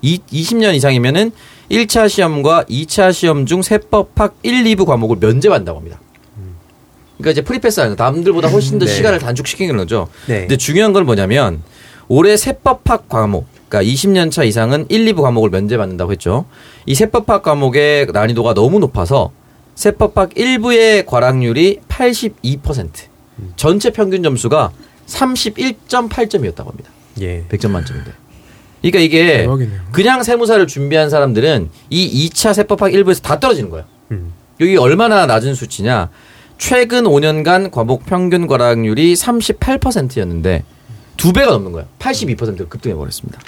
[0.03, 1.31] 이, 20년 이상이면은
[1.71, 5.99] 1차 시험과 2차 시험 중 세법학 1, 2부 과목을 면제받는다고 합니다.
[7.17, 8.91] 그러니까 이제 프리패스 하는 남들보다 훨씬 더 네.
[8.91, 10.09] 시간을 단축시키는 거죠.
[10.27, 10.41] 네.
[10.41, 11.63] 근데 중요한 건 뭐냐면
[12.09, 16.45] 올해 세법학 과목 그러니까 20년 차 이상은 1, 2부 과목을 면제받는다고 했죠.
[16.85, 19.31] 이 세법학 과목의 난이도가 너무 높아서
[19.75, 22.89] 세법학 1부의 과락률이 82%.
[23.55, 24.71] 전체 평균 점수가
[25.07, 26.91] 31.8점이었다고 합니다.
[27.21, 27.45] 예.
[27.49, 28.11] 100점 만점인데.
[28.83, 29.79] 그러니까 이게 대박이네요.
[29.91, 33.85] 그냥 세무사를 준비한 사람들은 이 2차 세법학 1부에서 다 떨어지는 거예요.
[34.11, 34.33] 음.
[34.59, 36.09] 여기 얼마나 낮은 수치냐?
[36.57, 40.63] 최근 5년간 과목 평균 과락률이 38%였는데
[41.15, 41.87] 두 배가 넘는 거예요.
[41.99, 43.39] 82%로 급등해 버렸습니다.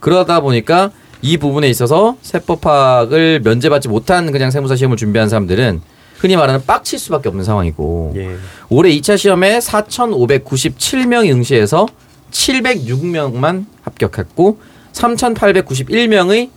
[0.00, 0.90] 그러다 보니까
[1.20, 5.80] 이 부분에 있어서 세법학을 면제받지 못한 그냥 세무사 시험을 준비한 사람들은
[6.16, 8.36] 흔히 말하는 빡칠 수밖에 없는 상황이고 예.
[8.70, 11.86] 올해 2차 시험에 4,597명이 응시해서
[12.34, 14.58] 706명만 합격했고
[14.92, 16.50] 3,891명의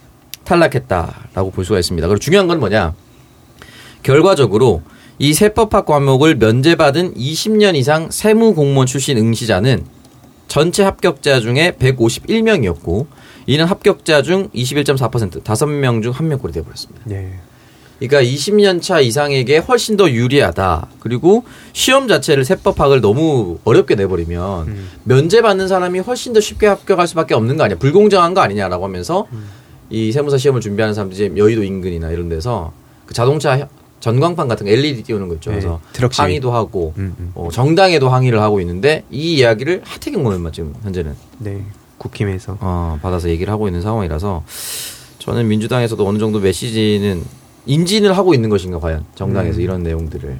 [0.44, 2.08] 탈락했다라고 볼 수가 있습니다.
[2.08, 2.94] 그리고 중요한 건 뭐냐?
[4.04, 4.82] 결과적으로
[5.20, 9.86] 이 세법학 과목을 면제받은 20년 이상 세무 공무원 출신 응시자는
[10.48, 13.08] 전체 합격자 중에 151명이었고
[13.48, 17.02] 이는 합격자 중 21.4% 5명 중 1명꼴이 되어 버렸습니다.
[17.06, 17.40] 네.
[18.00, 20.88] 그러니까 20년 차 이상에게 훨씬 더 유리하다.
[21.00, 21.44] 그리고
[21.74, 24.90] 시험 자체를 세법 파악을 너무 어렵게 내버리면 음.
[25.04, 27.78] 면제 받는 사람이 훨씬 더 쉽게 합격할 수밖에 없는 거 아니야?
[27.80, 29.48] 불공정한 거 아니냐라고 하면서 음.
[29.90, 32.72] 이 세무사 시험을 준비하는 사람들이 여의도 인근이나 이런 데서
[33.06, 33.68] 그 자동차 혀-
[34.00, 35.50] 전광판 같은 거 LED 띄우는 거 있죠.
[35.50, 36.10] 네, 그래서 시위.
[36.22, 37.32] 항의도 하고 음, 음.
[37.34, 41.64] 어, 정당에도 항의를 하고 있는데 이 이야기를 하태경 의원만 지금 현재는 네.
[41.98, 44.44] 국힘에서 어, 받아서 얘기를 하고 있는 상황이라서
[45.18, 47.24] 저는 민주당에서도 어느 정도 메시지는
[47.68, 49.62] 인진을 하고 있는 것인가 과연 정당에서 음.
[49.62, 50.40] 이런 내용들을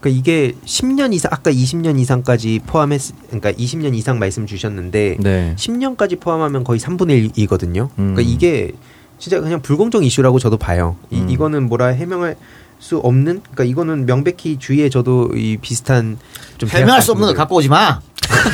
[0.00, 5.54] 그러니까 이게 10년 이상 아까 20년 이상까지 포함했 그러니까 20년 이상 말씀 주셨는데 네.
[5.56, 7.88] 10년까지 포함하면 거의 3분의 1이거든요.
[7.98, 8.14] 음.
[8.14, 8.72] 그러니까 이게
[9.18, 10.96] 진짜 그냥 불공정 이슈라고 저도 봐요.
[11.10, 11.28] 이, 음.
[11.28, 12.36] 이거는 뭐라 해명할
[12.80, 16.18] 수 없는 그러니까 이거는 명백히 주위에 저도 이 비슷한
[16.58, 18.00] 좀 해명할 수 없는 거 대학 갖고 오지 마.
[18.30, 18.52] 아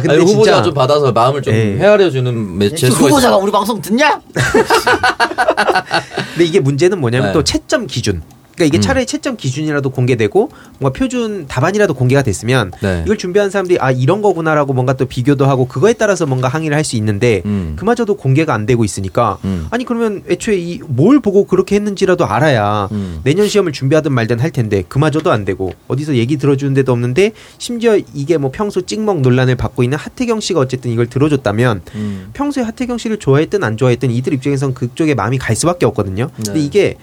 [0.00, 1.76] 근데 아니, 후보자 진짜 좀 받아서 마음을 좀 예.
[1.78, 3.36] 헤아려 주는 매- 지금 제스처가 후보자가.
[3.38, 4.20] 우리 방송 듣냐?
[6.32, 7.32] 근데 이게 문제는 뭐냐면 네.
[7.32, 8.22] 또 채점 기준.
[8.58, 8.80] 그러니까 이게 음.
[8.80, 10.50] 차라리 채점 기준이라도 공개되고
[10.80, 13.02] 뭔가 표준 답안이라도 공개가 됐으면 네.
[13.04, 16.88] 이걸 준비한 사람들이 아 이런 거구나라고 뭔가 또 비교도 하고 그거에 따라서 뭔가 항의를 할
[16.88, 17.74] 수 있는데 음.
[17.78, 19.66] 그마저도 공개가 안 되고 있으니까 음.
[19.70, 23.20] 아니 그러면 애초에 이 뭘 보고 그렇게 했는지라도 알아야 음.
[23.24, 27.98] 내년 시험을 준비하든 말든 할 텐데 그마저도 안 되고 어디서 얘기 들어주는 데도 없는데 심지어
[28.14, 32.30] 이게 뭐 평소 찍먹 논란을 받고 있는 하태경 씨가 어쨌든 이걸 들어줬다면 음.
[32.32, 36.30] 평소에 하태경 씨를 좋아했든 안 좋아했든 이들 입장에선 그쪽에 마음이 갈 수밖에 없거든요.
[36.36, 36.60] 근데 네.
[36.60, 36.96] 이게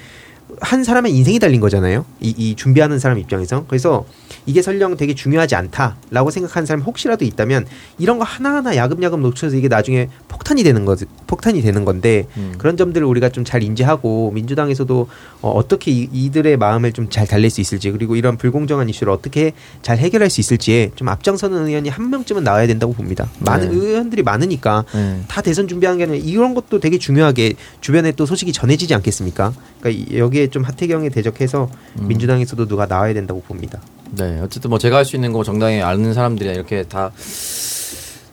[0.62, 2.06] 한 사람의 인생이 달린 거잖아요.
[2.22, 3.66] 이, 이 준비하는 사람 입장에서.
[3.68, 4.06] 그래서
[4.46, 7.66] 이게 설령 되게 중요하지 않다라고 생각하는 사람이 혹시라도 있다면
[7.98, 10.96] 이런 거 하나하나 야금야금 놓쳐서 이게 나중에 폭탄이 되는 거
[11.28, 12.54] 폭탄이 되는 건데 음.
[12.58, 15.08] 그런 점들을 우리가 좀 잘 인지하고 민주당에서도
[15.42, 19.54] 어, 어떻게 이, 이들의 마음을 좀 잘 달랠 수 있을지 그리고 이런 불공정한 이슈를 어떻게
[19.84, 23.30] 잘 해결할 수 있을지에 좀 앞장서는 의원이 한 명쯤은 나와야 된다고 봅니다.
[23.40, 23.76] 많은 네.
[23.76, 25.22] 의원들이 많으니까 네.
[25.28, 29.54] 다 대선 준비하는 게 아니라 이런 것도 되게 중요하게 주변에 또 소식이 전해지지 않겠습니까?
[29.80, 31.70] 그러니까 이- 여기에 좀 하태경에 대적해서
[32.02, 32.08] 음.
[32.08, 33.80] 민주당에서도 누가 나와야 된다고 봅니다.
[34.12, 37.12] 네, 어쨌든 뭐 제가 할 수 있는 거 정당에 아는 사람들이 이렇게 다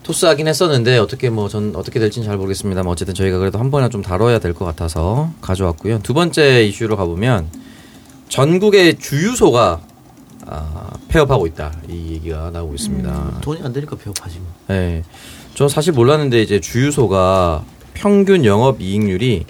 [0.02, 4.02] 토스하긴 했었는데 어떻게 뭐 전 어떻게 될지는 잘 모르겠습니다만 어쨌든 저희가 그래도 한 번이나 좀
[4.02, 6.00] 다뤄야 될 것 같아서 가져왔고요.
[6.02, 7.48] 두 번째 이슈로 가보면
[8.28, 9.80] 전국의 주유소가
[10.46, 13.38] 아, 폐업하고 있다 이 얘기가 나오고 있습니다.
[13.42, 14.38] 돈이 안 되니까 배고파지.
[14.38, 14.48] 뭐.
[14.68, 15.04] 네,
[15.54, 17.64] 저 사실 몰랐는데 이제 주유소가
[17.94, 19.44] 평균 영업 이익률이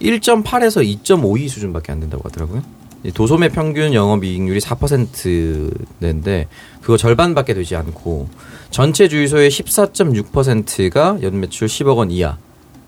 [0.00, 2.62] 1.8에서 2.52 수준밖에 안 된다고 하더라고요.
[3.04, 6.46] 이 도소매 평균 영업 이익률이 4%인데
[6.80, 8.28] 그거 절반밖에 되지 않고
[8.70, 12.36] 전체 주유소의 14.6%가 연매출 10억 원 이하.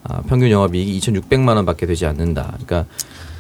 [0.05, 2.57] 아, 평균 영업 이익이 2,600만 원밖에 되지 않는다.
[2.65, 2.87] 그러니까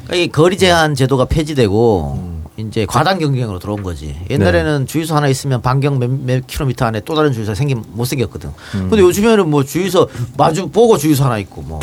[0.05, 4.15] 그러니까 이 거리 제한 제도가 폐지되고 이제 과당 경쟁으로 들어온 거지.
[4.31, 8.51] 옛날에는 주유소 하나 있으면 반경 몇, 몇 킬로미터 안에 또 다른 주유소 생긴 못 생겼거든.
[8.73, 11.81] 근데 요즘에는 뭐 주유소 마주 보고 주유소 하나 있고 뭐.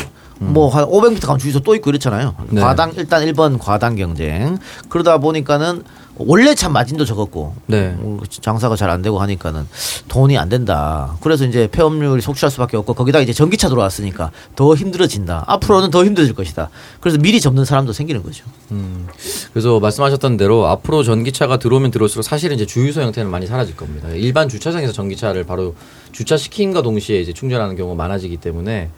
[0.52, 2.34] 뭐 한 500m 가면 주유소 또 있고 이렇잖아요.
[2.50, 2.60] 네.
[2.60, 4.58] 과당 일단 1번 과당 경쟁.
[4.88, 5.82] 그러다 보니까는
[6.16, 7.96] 원래 참 마진도 적었고 네.
[7.98, 9.66] 음, 장사가 잘 안 되고 하니까는
[10.08, 11.16] 돈이 안 된다.
[11.22, 15.44] 그래서 이제 폐업률이 속출할 수밖에 없고 거기다 이제 전기차 들어왔으니까 더 힘들어진다.
[15.46, 16.68] 앞으로는 더 힘들어질 것이다.
[17.00, 18.44] 그래서 미리 접는 사람도 생기는 거죠.
[18.72, 19.06] 음.
[19.52, 24.08] 그래서 말씀하셨던 대로 앞으로 전기차가 들어오면 들어올수록 사실은 이제 주유소 형태는 많이 사라질 겁니다.
[24.10, 25.74] 일반 주차장에서 전기차를 바로
[26.12, 28.92] 주차시킨과 동시에 이제 충전하는 경우가 많아지기 때문에 어,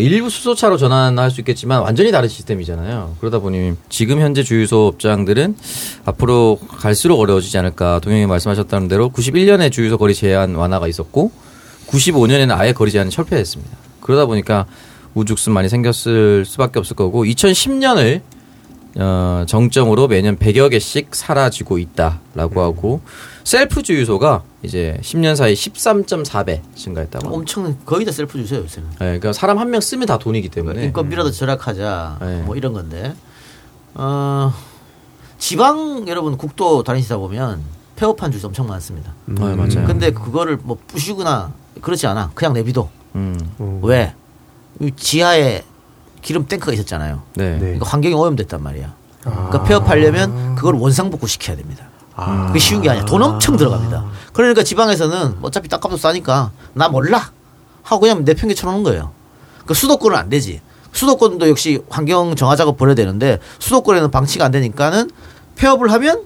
[0.00, 3.16] 일부 수소차로 전환할 수 있겠지만 완전히 다른 시스템이잖아요.
[3.20, 5.56] 그러다 보니 지금 현재 주유소 업장들은
[6.06, 7.98] 앞으로 갈수록 어려워지지 않을까.
[8.00, 11.30] 동영이 말씀하셨다는 대로 91년에 주유소 거리 제한 완화가 있었고
[11.88, 13.76] 95년에는 아예 거리 제한이 철폐했습니다.
[14.00, 14.66] 그러다 보니까
[15.14, 18.22] 우후죽순 많이 생겼을 수밖에 없을 거고 2010년을
[18.96, 23.00] 어, 정점으로 매년 100여 개씩 사라지고 있다라고 하고
[23.44, 27.34] 셀프 주유소가 이제 10년 사이 13.4배 증가했다고.
[27.34, 28.88] 엄청 거의 다 셀프 주유소예요 요새는.
[28.90, 30.84] 네, 그러니까 사람 한 명 쓰면 다 돈이기 때문에.
[30.84, 32.42] 인건비라도 절약하자 네.
[32.42, 33.14] 뭐 이런 건데
[33.94, 34.52] 어,
[35.38, 37.62] 지방 여러분 국도 다니시다 보면
[37.96, 39.12] 폐업한 주소 엄청 많습니다.
[39.26, 39.86] 네, 맞아요.
[39.86, 42.30] 근데 그거를 뭐 부시거나 그렇지 않아.
[42.34, 42.88] 그냥 내비둬.
[43.16, 43.80] 음.
[43.82, 44.14] 왜?
[44.80, 45.62] 이 지하에
[46.22, 47.22] 기름 탱크가 있었잖아요.
[47.34, 47.58] 네.
[47.58, 48.94] 그러니까 환경이 오염됐단 말이야.
[49.22, 51.86] 그러니까 폐업하려면 그걸 원상복구 시켜야 됩니다.
[52.46, 53.04] 그게 쉬운 게 아니야.
[53.04, 54.04] 돈 엄청 들어갑니다.
[54.32, 57.30] 그러니까 지방에서는 어차피 땅값도 싸니까 나 몰라
[57.82, 59.12] 하고 그냥 내팽개 쳐놓는 거예요.
[59.66, 60.60] 그 수도권은 안 되지.
[60.92, 65.10] 수도권도 역시 환경 정화 작업 벌여야 되는데 수도권에는 방치가 안 되니까는
[65.56, 66.22] 폐업을 하면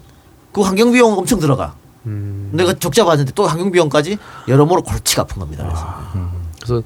[0.53, 1.74] 그 환경 비용 엄청 들어가.
[2.03, 4.18] 내가 적자 받는데 또 환경 비용까지
[4.49, 5.64] 여러모로 골치가 아픈 겁니다.
[5.64, 5.87] 그래서.
[6.62, 6.82] 그래서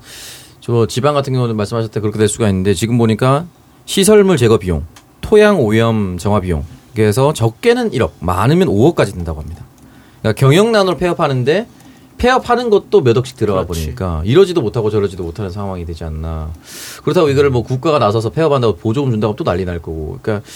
[0.60, 3.44] 저 지방 같은 경우는 말씀하셨을 때 그렇게 될 수가 있는데 지금 보니까
[3.84, 4.86] 시설물 제거 비용,
[5.20, 6.64] 토양 오염 정화 비용
[6.94, 9.64] 그래서 적게는 1억, 많으면 5억까지 든다고 합니다.
[10.20, 11.66] 그러니까 경영난으로 폐업하는데
[12.18, 13.84] 폐업하는 것도 몇 억씩 들어가 그렇지.
[13.86, 16.50] 보니까 이러지도 못하고 저러지도 못하는 상황이 되지 않나.
[17.02, 20.18] 그렇다고 이거를 뭐 국가가 나서서 폐업한다고 보조금 준다고 또 난리 날 거고.
[20.20, 20.46] 그러니까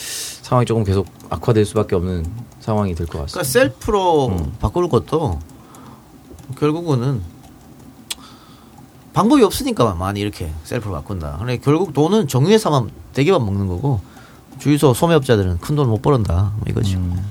[0.43, 2.27] 상황이 조금 계속 악화될 수밖에 없는
[2.61, 3.33] 상황이 될 것 같습니다.
[3.33, 4.53] 그러니까 셀프로 음.
[4.61, 5.39] 바꾸는 것도
[6.59, 7.23] 결국은
[9.15, 11.37] 방법이 없으니까 많이 이렇게 셀프로 바꾼다.
[11.39, 14.01] 근데 결국 돈은 정유회사만 대기만 먹는 거고
[14.59, 16.53] 주유소 소매업자들은 큰 돈 못 벌었다.
[16.57, 16.97] 뭐 이거죠.
[16.99, 17.31] 음.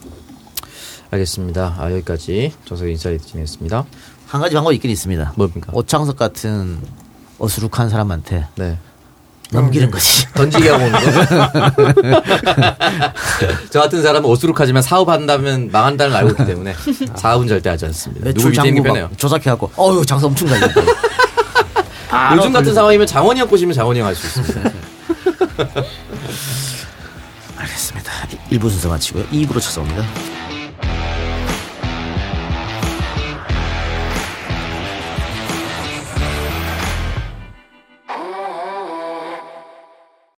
[1.11, 1.75] 알겠습니다.
[1.79, 3.85] 아, 여기까지 정석 인사이트 진행했습니다.
[4.27, 5.33] 한 가지 방법이 있긴 있습니다.
[5.35, 5.71] 뭡니까?
[5.73, 6.79] 오창석 같은
[7.39, 8.77] 어수룩한 사람한테 네.
[9.51, 10.25] 넘기는 거지.
[10.33, 10.99] 던지게 하고 오는 거.
[13.69, 16.73] 저 같은 사람은 어수룩하지만 사업한다면 망한다는 걸 알고 있기 때문에
[17.15, 18.31] 사업은 절대 하지 않습니다.
[18.33, 19.09] 누구 게 편해요.
[19.09, 20.81] 막 조작해갖고 어유 장사 엄청 잘 됐다.
[22.35, 24.71] 요즘 같은 상황이면 장원이 형 꼬시면 장원이 형 할 수 있습니다.
[28.53, 29.25] 1부 순서 마치고요.
[29.25, 30.32] 2부로 찾아옵니다.